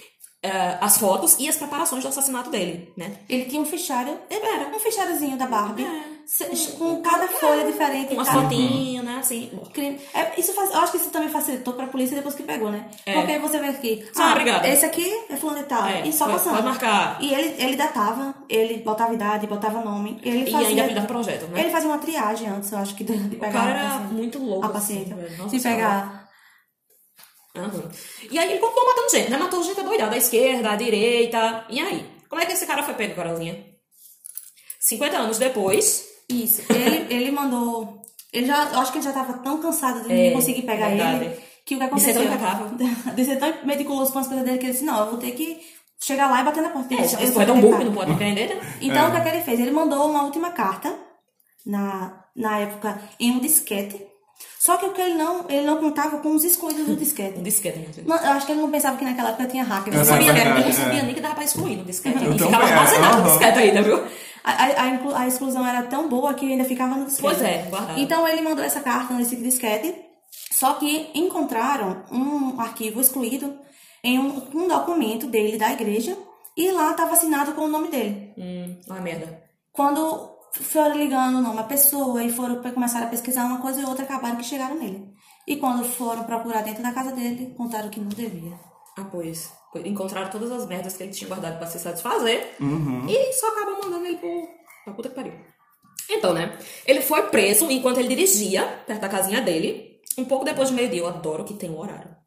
eh, 0.43 0.78
as 0.80 0.98
fotos 0.98 1.38
e 1.39 1.48
as 1.48 1.56
preparações 1.56 2.04
do 2.04 2.10
assassinato 2.10 2.50
dele, 2.50 2.93
né? 2.95 3.19
Ele 3.28 3.45
tinha 3.45 3.62
um 3.62 3.65
fichário, 3.65 4.17
era 4.30 4.69
um 4.76 4.80
ficháriozinho 4.80 5.38
da 5.38 5.48
Barbie, 5.48 5.84
É. 5.84 6.19
se- 6.32 6.72
com 6.74 7.02
cada 7.02 7.28
folha 7.28 7.65
diferente. 7.65 8.15
Cada 8.15 8.32
fotinhas, 8.32 9.04
né? 9.04 9.18
Assim, 9.20 9.52
crime. 9.74 10.00
É, 10.13 10.39
isso 10.39 10.54
faz, 10.54 10.70
eu 10.72 10.80
acho 10.80 10.92
que 10.92 10.98
isso 11.00 11.10
também 11.10 11.28
facilitou 11.30 11.74
pra 11.74 11.88
polícia 11.88 12.15
depois 12.15 12.36
que 12.36 12.44
pegou, 12.44 12.70
né? 12.72 12.89
É. 13.06 13.13
Porque 13.15 13.32
aí 13.32 13.39
você 13.39 13.58
vê 13.60 13.68
aqui, 13.68 14.08
Ah, 14.15 14.32
obrigada. 14.32 14.68
esse 14.68 14.86
aqui 14.86 15.12
é 15.30 15.36
fulano 15.36 15.60
e 15.62 15.63
tal, 15.63 15.86
É, 15.88 16.08
e 16.08 16.13
só 16.13 16.26
pode- 16.26 16.38
passando. 16.38 16.54
pode 16.56 16.68
marcar. 16.68 17.18
E 17.22 17.34
ele, 17.34 17.56
ele 17.62 17.76
datava, 17.76 18.36
ele 18.48 18.78
botava 18.78 19.13
idade, 19.13 19.48
botava 19.48 19.82
nome, 19.82 20.20
ele 20.24 20.44
E 20.48 20.52
fazia... 20.52 20.68
ainda 20.68 20.82
apelidava 20.84 21.08
projeto, 21.08 21.48
né? 21.48 21.62
Ele 21.62 21.70
fazia 21.72 21.89
uma 21.89 21.98
triagem 21.98 22.48
antes, 22.48 22.72
eu 22.72 22.78
acho 22.78 22.96
que 22.96 23.04
de, 23.04 23.18
de 23.18 23.36
O 23.36 23.39
pegar 23.39 23.52
cara 23.52 23.72
era 23.72 23.89
paciente. 23.89 24.13
muito 24.13 24.38
louco. 24.39 24.65
a 24.68 24.70
assim, 24.78 25.06
paciente. 25.06 25.50
de 25.50 25.60
Senhora. 25.60 25.76
pegar... 25.82 26.30
Aham. 27.56 27.89
E 28.30 28.38
aí 28.39 28.52
ele 28.52 28.60
continuou 28.60 28.86
matando 28.86 29.10
gente, 29.10 29.32
né? 29.32 29.38
Matou 29.38 29.63
gente 29.63 29.82
doidada, 29.82 30.12
da 30.12 30.18
esquerda, 30.18 30.62
da 30.70 30.76
direita. 30.76 31.65
E 31.70 31.80
aí? 31.80 32.06
Como 32.30 32.39
é 32.42 32.46
que 32.46 32.54
esse 32.54 32.65
cara 32.68 32.84
foi 32.84 32.94
pego, 32.94 33.15
Carolinha? 33.15 33.65
50 34.80 35.18
anos 35.18 35.38
depois. 35.39 36.08
Isso. 36.30 36.62
Ele, 36.70 37.08
ele 37.13 37.32
mandou... 37.32 38.02
Ele 38.32 38.46
já, 38.46 38.65
eu 38.72 38.80
acho 38.80 38.92
que 38.92 39.00
ele 39.00 39.06
já 39.06 39.12
tava 39.12 39.34
tão 39.39 39.60
cansado 39.60 40.08
de 40.08 40.13
É, 40.13 40.28
não 40.28 40.36
conseguir 40.36 40.62
pegar 40.62 40.89
verdade. 40.89 41.26
ele, 41.26 41.36
que 41.65 41.76
o 41.76 41.80
que 41.80 42.00
ser 42.00 42.12
aconteceu... 42.18 42.22
de 43.15 43.26
ser 43.26 43.36
tão 43.38 43.54
meticuloso 43.63 44.13
com 44.13 44.20
as 44.20 44.28
coisas 44.28 44.46
dele, 44.46 44.58
que 44.60 44.65
ele 44.65 44.74
disse, 44.74 44.86
não, 44.86 45.00
eu 45.00 45.10
vou 45.10 45.18
ter 45.18 45.32
que 45.32 45.60
chegar 46.00 46.30
lá 46.30 46.42
e 46.42 46.44
bater 46.44 46.62
na 46.62 46.70
porta. 46.70 46.94
É, 46.94 46.98
vou 46.98 47.34
foi 47.34 47.46
tão 47.46 47.60
burro 47.60 47.78
que 47.78 47.84
não 47.86 47.94
pode 47.94 48.12
né? 48.12 48.62
Então, 48.82 49.10
o 49.10 49.12
que, 49.12 49.18
é 49.18 49.22
que 49.22 49.30
ele 49.30 49.42
fez? 49.42 49.60
Ele 49.60 49.72
mandou 49.72 50.10
uma 50.10 50.24
última 50.24 50.52
carta, 50.52 50.94
na, 51.65 52.24
na 52.36 52.60
época, 52.60 53.02
em 53.20 53.32
um 53.32 53.39
disquete. 53.39 54.06
Só 54.58 54.78
que 54.78 54.86
o 54.86 54.94
que 54.94 55.02
ele 55.02 55.15
não, 55.15 55.46
ele 55.50 55.65
não 55.65 55.78
contava 55.78 56.20
com 56.20 56.34
os 56.34 56.44
excluídos 56.44 56.86
do 56.86 56.94
Um 56.94 56.96
disquete. 56.96 57.39
disquete, 57.42 57.78
gente. 57.80 58.02
Não, 58.08 58.15
eu 58.18 58.32
acho 58.32 58.46
que 58.46 58.52
ele 58.52 58.62
não 58.62 58.72
pensava 58.72 58.98
que 58.98 59.04
naquela 59.06 59.30
época 59.30 59.48
tinha 59.48 59.63
hacker. 59.63 59.94
Eu 59.94 60.02
É 60.02 60.04
sabia, 60.04 60.34
não 60.34 60.72
sabia 60.72 61.00
é. 61.00 61.04
nem 61.04 61.15
que 61.15 61.22
dava 61.22 61.36
pra 61.36 61.44
excluir 61.44 61.78
no 61.78 61.84
disquete. 61.84 62.24
Eu 62.24 62.34
E 62.34 62.39
ficava 62.39 62.70
é, 62.70 62.74
armazenado 62.74 63.18
no 63.22 63.30
disquete 63.30 63.60
ainda, 63.60 63.82
viu? 63.82 64.04
A, 64.43 64.52
a, 64.52 65.21
a 65.21 65.28
exclusão 65.28 65.65
era 65.65 65.84
tão 65.84 66.08
boa 66.08 66.34
que 66.34 66.49
ainda 66.49 66.63
ficava 66.63 66.95
no 66.95 67.06
disquete. 67.06 67.21
Pois 67.21 67.41
é, 67.41 67.63
guardado. 67.69 67.99
Então 67.99 68.28
ele 68.28 68.41
mandou 68.41 68.63
essa 68.63 68.82
carta 68.82 69.13
nesse 69.13 69.36
disquete, 69.36 69.95
só 70.52 70.73
que 70.73 71.10
encontraram 71.13 72.04
um 72.12 72.60
arquivo 72.60 73.02
excluído 73.02 73.60
em 74.04 74.17
um, 74.17 74.41
um 74.54 74.67
documento 74.67 75.28
dele 75.28 75.58
da 75.58 75.71
igreja 75.71 76.17
e 76.56 76.71
lá 76.71 76.91
estava 76.91 77.13
assinado 77.13 77.54
com 77.54 77.62
o 77.62 77.67
nome 77.67 77.89
dele. 77.89 78.34
Hum, 78.38 78.80
uma 78.88 79.02
merda. 79.02 79.43
Quando 79.71 80.30
foram 80.52 80.97
ligando 80.97 81.38
o 81.38 81.41
nome 81.41 81.58
da 81.58 81.63
pessoa 81.63 82.23
e 82.23 82.32
foram 82.32 82.62
começaram 82.62 83.08
a 83.08 83.10
pesquisar 83.10 83.45
uma 83.45 83.60
coisa 83.60 83.82
e 83.82 83.86
outra, 83.86 84.04
acabaram 84.04 84.38
que 84.38 84.43
chegaram 84.43 84.75
nele. 84.75 85.10
E 85.47 85.56
quando 85.56 85.84
foram 85.84 86.23
procurar 86.23 86.62
dentro 86.63 86.84
da 86.84 86.91
casa 86.91 87.12
dele, 87.12 87.54
contaram 87.58 87.89
que 87.89 87.99
não 87.99 88.10
devia. 88.10 88.60
Ah, 88.97 89.06
pois. 89.12 89.52
Encontraram 89.86 90.30
todas 90.30 90.52
as 90.52 90.65
merdas 90.65 90.97
que 90.97 91.04
ele 91.04 91.12
tinha 91.12 91.28
guardado 91.28 91.58
pra 91.58 91.67
se 91.67 91.80
satisfazer. 91.80 92.56
Uhum. 92.60 93.08
E 93.08 93.34
só 93.34 93.49
acabam 93.49 93.80
mandando 93.84 94.06
ele 94.06 94.17
pro... 94.17 94.47
pra 94.84 94.93
puta 94.93 95.10
que 95.10 95.15
pariu. 95.15 95.34
Então, 96.10 96.34
né? 96.34 96.58
Ele 96.86 97.02
foi 97.02 97.23
preso 97.28 97.69
enquanto 97.69 97.99
ele 97.99 98.08
dirigia 98.08 98.65
perto 98.88 99.02
da 99.02 99.10
casinha 99.10 99.41
dele. 99.41 100.02
Um 100.17 100.25
pouco 100.25 100.43
depois 100.43 100.69
de 100.69 100.75
meio-dia. 100.75 101.02
Eu 101.02 101.08
adoro 101.08 101.43
que 101.43 101.54
tem 101.54 101.69
um 101.69 101.80
horário. 101.80 102.19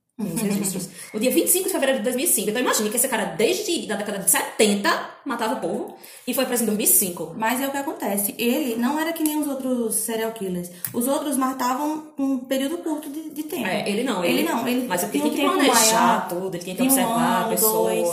No 1.15 1.21
dia 1.21 1.31
25 1.31 1.65
de 1.67 1.71
fevereiro 1.73 1.99
de 2.01 2.05
2005. 2.05 2.51
Então 2.51 2.63
imagine 2.63 2.89
que 2.91 2.97
esse 2.97 3.09
cara, 3.09 3.25
desde 3.25 3.91
a 3.93 3.97
década 3.97 4.19
de 4.19 4.31
70, 4.31 5.11
matava 5.25 5.55
o 5.55 5.61
povo. 5.61 5.97
E 6.27 6.33
foi 6.35 6.47
preso 6.47 6.63
em 6.63 6.67
2005. 6.67 7.35
Mas 7.37 7.61
é 7.61 7.67
o 7.67 7.71
que 7.71 7.77
acontece. 7.77 8.35
Ele 8.39 8.77
não 8.77 8.99
era 8.99 9.13
que 9.13 9.23
nem 9.23 9.39
os 9.39 9.47
outros 9.49 9.97
serial 9.97 10.33
killers. 10.33 10.71
Os 10.93 11.07
outros 11.09 11.37
matavam 11.37 12.13
um 12.19 12.39
período 12.39 12.79
curto 12.79 13.09
de, 13.11 13.31
de 13.31 13.43
tempo. 13.45 13.67
É, 13.67 13.89
ele 13.89 14.05
não. 14.05 14.25
Ele, 14.25 14.43
não. 14.43 14.67
Ele 14.67 14.87
mas 14.87 15.03
ele 15.03 15.13
tinha 15.13 15.31
que 15.31 15.41
planejar 15.43 16.29
tudo. 16.29 16.55
Ele 16.57 16.63
tinha 16.65 16.77
que 16.77 16.83
tinha 16.83 16.91
um 17.07 17.11
observar 17.13 17.45
a 17.45 17.49
pessoa. 17.49 17.91
dois. 17.91 18.09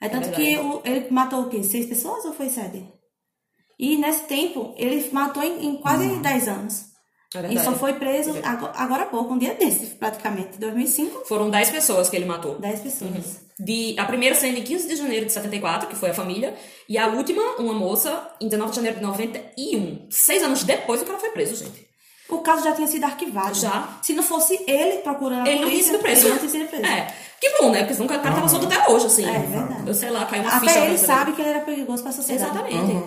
É 0.00 0.08
tanto 0.08 0.28
verdade. 0.28 0.42
que 0.44 0.58
o- 0.58 0.80
ele 0.84 1.06
matou 1.10 1.42
o 1.42 1.48
quê? 1.48 1.62
Seis 1.62 1.86
pessoas 1.86 2.24
ou 2.24 2.32
foi 2.34 2.48
sete? 2.50 2.84
E 3.78 3.96
nesse 3.96 4.24
tempo, 4.24 4.72
ele 4.76 5.08
matou 5.12 5.42
em, 5.42 5.66
em 5.66 5.76
quase 5.76 6.08
10 6.08 6.48
anos. 6.48 6.84
É 7.34 7.38
e 7.38 7.42
verdade. 7.42 7.64
só 7.64 7.72
foi 7.74 7.94
preso 7.94 8.34
agora, 8.42 8.72
agora 8.76 9.02
há 9.02 9.06
pouco, 9.06 9.34
um 9.34 9.38
dia 9.38 9.54
desses, 9.54 9.90
praticamente. 9.90 10.58
2005, 10.58 11.26
Foram 11.26 11.50
10 11.50 11.70
pessoas 11.70 12.08
que 12.08 12.16
ele 12.16 12.24
matou. 12.24 12.58
10 12.58 12.80
pessoas. 12.80 13.44
De, 13.58 13.94
a 13.98 14.04
primeira 14.04 14.34
sendo 14.34 14.58
em 14.58 14.62
15 14.62 14.88
de 14.88 14.96
janeiro 14.96 15.26
de 15.26 15.32
74, 15.32 15.88
que 15.88 15.96
foi 15.96 16.10
a 16.10 16.14
família, 16.14 16.54
e 16.88 16.98
a 16.98 17.06
última, 17.08 17.42
uma 17.58 17.74
moça, 17.74 18.30
em 18.40 18.48
19 18.48 18.70
de 18.70 18.76
janeiro 18.76 18.98
de 18.98 19.02
91. 19.02 20.06
Seis 20.10 20.42
anos 20.42 20.64
depois 20.64 21.02
o 21.02 21.04
cara 21.04 21.18
foi 21.18 21.30
preso, 21.30 21.56
gente. 21.56 21.94
O 22.28 22.38
caso 22.38 22.64
já 22.64 22.72
tinha 22.72 22.86
sido 22.88 23.04
arquivado. 23.04 23.54
Já. 23.54 23.98
Se 24.02 24.14
não 24.14 24.22
fosse 24.22 24.58
ele 24.66 24.98
procurando 24.98 25.46
a 25.46 25.50
Ele 25.50 25.60
não 25.60 25.70
tinha 25.70 25.84
sido 25.84 25.98
preso. 25.98 26.26
ele 26.26 26.30
não 26.30 26.38
tinha 26.38 26.50
sido 26.50 26.68
preso. 26.68 26.86
É. 26.86 27.14
Que 27.40 27.50
bom, 27.60 27.70
né? 27.70 27.80
Porque 27.80 27.94
senão 27.94 28.06
o 28.06 28.08
cara 28.08 28.22
tava 28.22 28.48
solto 28.48 28.66
até 28.66 28.90
hoje, 28.90 29.06
assim. 29.06 29.28
É 29.28 29.38
verdade. 29.38 29.86
Eu 29.86 29.94
sei 29.94 30.10
lá, 30.10 30.24
caiu 30.24 30.42
uma 30.42 30.60
ficha 30.60 30.70
Até 30.70 30.80
na 30.80 30.86
ele 30.86 30.98
sabe 30.98 31.32
que 31.32 31.42
ele 31.42 31.50
era 31.50 31.60
perigoso 31.60 32.02
para 32.02 32.10
a 32.10 32.14
sociedade. 32.14 32.50
Exatamente. 32.50 33.04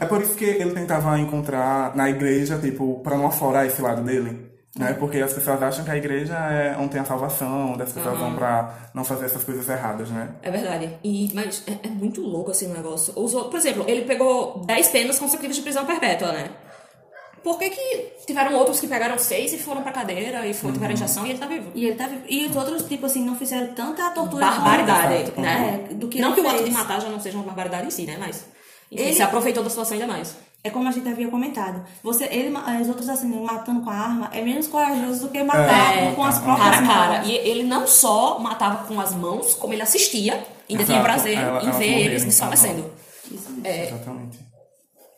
É 0.00 0.06
por 0.06 0.22
isso 0.22 0.34
que 0.34 0.44
ele 0.44 0.72
tentava 0.72 1.18
encontrar 1.18 1.94
na 1.94 2.08
igreja, 2.08 2.58
tipo, 2.58 3.00
pra 3.00 3.16
não 3.16 3.26
aflorar 3.26 3.66
esse 3.66 3.80
lado 3.80 4.02
dele. 4.02 4.52
Né? 4.74 4.94
Porque 4.94 5.18
as 5.18 5.34
pessoas 5.34 5.62
acham 5.62 5.84
que 5.84 5.90
a 5.90 5.96
igreja 5.96 6.34
é 6.34 6.74
onde 6.78 6.92
tem 6.92 7.00
a 7.00 7.04
salvação, 7.04 7.72
onde 7.72 7.82
as 7.82 7.92
pessoas 7.92 8.18
vão 8.18 8.34
pra 8.34 8.90
não 8.94 9.04
fazer 9.04 9.26
essas 9.26 9.44
coisas 9.44 9.68
erradas, 9.68 10.08
né? 10.08 10.30
É 10.42 10.50
verdade. 10.50 10.96
E, 11.04 11.30
mas 11.34 11.62
é, 11.66 11.86
é 11.86 11.90
muito 11.90 12.22
louco 12.22 12.50
assim 12.50 12.70
o 12.70 12.72
negócio. 12.72 13.12
Usou, 13.14 13.50
por 13.50 13.58
exemplo, 13.58 13.84
ele 13.86 14.02
pegou 14.06 14.62
10 14.64 14.88
penas 14.88 15.18
consecutivas 15.18 15.56
de 15.56 15.62
prisão 15.62 15.84
perpétua, 15.84 16.32
né? 16.32 16.50
Por 17.42 17.58
que, 17.58 17.70
que 17.70 18.12
tiveram 18.24 18.54
outros 18.54 18.78
que 18.78 18.86
pegaram 18.86 19.18
seis 19.18 19.52
e 19.52 19.58
foram 19.58 19.82
pra 19.82 19.90
cadeira 19.90 20.46
e 20.46 20.54
foram, 20.54 20.74
tiveram 20.74 20.94
injeção 20.94 21.26
e 21.26 21.30
ele 21.30 21.38
tá 21.38 21.46
vivo? 21.46 21.70
E 21.74 21.86
ele 21.86 21.96
tá 21.96 22.06
vivo. 22.06 22.22
E 22.28 22.46
os 22.46 22.56
outros, 22.56 22.84
tipo 22.84 23.04
assim, 23.04 23.24
não 23.24 23.36
fizeram 23.36 23.74
tanta 23.74 24.08
tortura. 24.10 24.46
Barbaridade, 24.46 25.32
né? 25.36 25.88
É, 25.90 25.94
do 25.94 26.08
que 26.08 26.20
não 26.20 26.32
ele 26.32 26.36
que 26.36 26.40
o 26.40 26.48
ato 26.48 26.58
fez. 26.58 26.68
de 26.70 26.74
matar 26.74 27.00
já 27.00 27.08
não 27.08 27.20
seja 27.20 27.36
uma 27.36 27.44
barbaridade 27.44 27.88
em 27.88 27.90
si, 27.90 28.06
né? 28.06 28.16
Mas 28.18 28.46
enfim, 28.92 29.02
Ele- 29.04 29.14
se 29.14 29.22
aproveitou 29.22 29.62
da 29.64 29.70
situação 29.70 29.94
ainda 29.98 30.06
mais. 30.06 30.36
É 30.64 30.70
como 30.70 30.88
a 30.88 30.92
gente 30.92 31.08
havia 31.08 31.26
comentado. 31.28 31.84
Você, 32.04 32.22
ele, 32.26 32.56
os 32.80 32.88
outros 32.88 33.08
assim, 33.08 33.26
matando 33.42 33.80
com 33.80 33.90
a 33.90 33.94
arma 33.94 34.30
é 34.32 34.40
menos 34.42 34.68
corajoso 34.68 35.22
do 35.26 35.28
que 35.30 35.42
matar 35.42 35.96
É, 35.98 36.12
com 36.12 36.22
as 36.22 36.38
próprias 36.38 36.70
cara 36.70 36.80
mãos. 36.82 36.94
cara. 36.94 37.24
E 37.24 37.32
ele 37.34 37.64
não 37.64 37.84
só 37.84 38.38
matava 38.38 38.86
com 38.86 39.00
as 39.00 39.12
mãos, 39.12 39.54
como 39.54 39.72
ele 39.72 39.82
assistia. 39.82 40.34
Ainda 40.70 40.84
tinha 40.84 40.98
Exato. 40.98 41.02
prazer 41.02 41.36
Ela- 41.36 41.60
em 41.60 41.64
elas 41.66 41.76
ver 41.78 41.84
eles 41.98 42.16
então, 42.22 42.28
desfalecendo. 42.28 42.92
Isso 43.28 43.50
mesmo. 43.50 43.66
É, 43.66 43.88
Exatamente. 43.88 44.38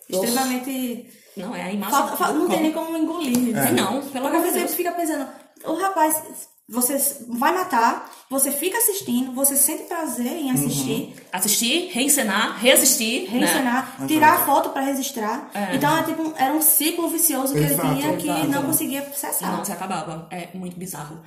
Extremamente. 0.09 1.07
não, 1.37 1.55
é 1.55 1.63
a 1.65 1.73
imagem. 1.73 1.95
Falta- 1.99 2.17
fa- 2.17 2.33
não 2.33 2.49
tem 2.49 2.63
nem 2.63 2.73
como 2.73 2.97
engolir. 2.97 3.57
É. 3.57 3.71
Não, 3.73 4.03
pelo 4.03 4.27
amor 4.27 4.43
de 4.43 4.51
você 4.51 4.59
Deus. 4.61 4.75
fica 4.75 4.93
pensando, 4.93 5.27
o 5.67 5.75
rapaz, 5.75 6.23
você 6.69 6.97
vai 7.29 7.53
matar, 7.53 8.11
você 8.31 8.51
fica 8.51 8.79
assistindo, 8.79 9.33
você 9.33 9.55
sente 9.55 9.83
prazer 9.85 10.33
em 10.33 10.51
assistir, 10.51 11.15
Assistir, 11.31 11.91
reencenar, 11.93 12.59
resistir. 12.59 13.25
Né? 13.25 13.39
reencenar, 13.39 14.07
tirar 14.07 14.33
a 14.35 14.47
foto 14.47 14.71
pra 14.71 14.81
registrar. 14.81 15.51
É. 15.53 15.77
Então 15.77 15.97
é 15.97 16.03
tipo, 16.05 16.33
era 16.37 16.55
um 16.55 16.63
ciclo 16.63 17.09
vicioso 17.11 17.53
que 17.53 17.61
Exato, 17.61 17.87
ele 17.89 18.01
tinha 18.01 18.17
que 18.17 18.29
exato. 18.29 18.47
não 18.49 18.63
conseguia 18.63 19.03
cessar. 19.13 19.57
Não 19.57 19.65
se 19.65 19.73
acabava. 19.73 20.27
É 20.31 20.49
muito 20.55 20.77
bizarro. 20.79 21.23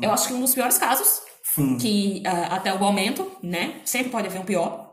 Eu 0.00 0.12
acho 0.12 0.28
que 0.28 0.34
um 0.34 0.40
dos 0.40 0.54
piores 0.54 0.78
casos, 0.78 1.20
Sim. 1.54 1.76
que 1.78 2.22
ah, 2.24 2.54
até 2.56 2.72
o 2.72 2.78
momento, 2.78 3.30
né? 3.42 3.80
Sempre 3.84 4.10
pode 4.10 4.28
haver 4.28 4.40
um 4.40 4.44
pior. 4.44 4.92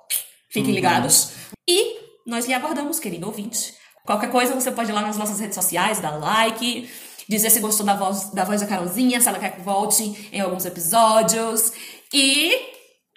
Fiquem 0.49 0.73
ligados. 0.73 1.33
E 1.67 1.97
nós 2.25 2.47
lhe 2.47 2.53
aguardamos, 2.53 2.99
querido 2.99 3.27
ouvinte. 3.27 3.75
Qualquer 4.05 4.29
coisa 4.31 4.53
você 4.53 4.71
pode 4.71 4.89
ir 4.89 4.93
lá 4.93 5.01
nas 5.01 5.17
nossas 5.17 5.39
redes 5.39 5.55
sociais, 5.55 5.99
dar 5.99 6.17
like, 6.17 6.89
dizer 7.27 7.49
se 7.49 7.59
gostou 7.59 7.85
da 7.85 7.95
voz 7.95 8.31
da, 8.31 8.43
voz 8.43 8.61
da 8.61 8.67
Carolzinha, 8.67 9.19
se 9.19 9.27
ela 9.27 9.39
quer 9.39 9.55
que 9.55 9.61
volte 9.61 10.29
em 10.31 10.41
alguns 10.41 10.65
episódios. 10.65 11.73
E 12.13 12.53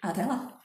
até 0.03 0.25
lá! 0.25 0.56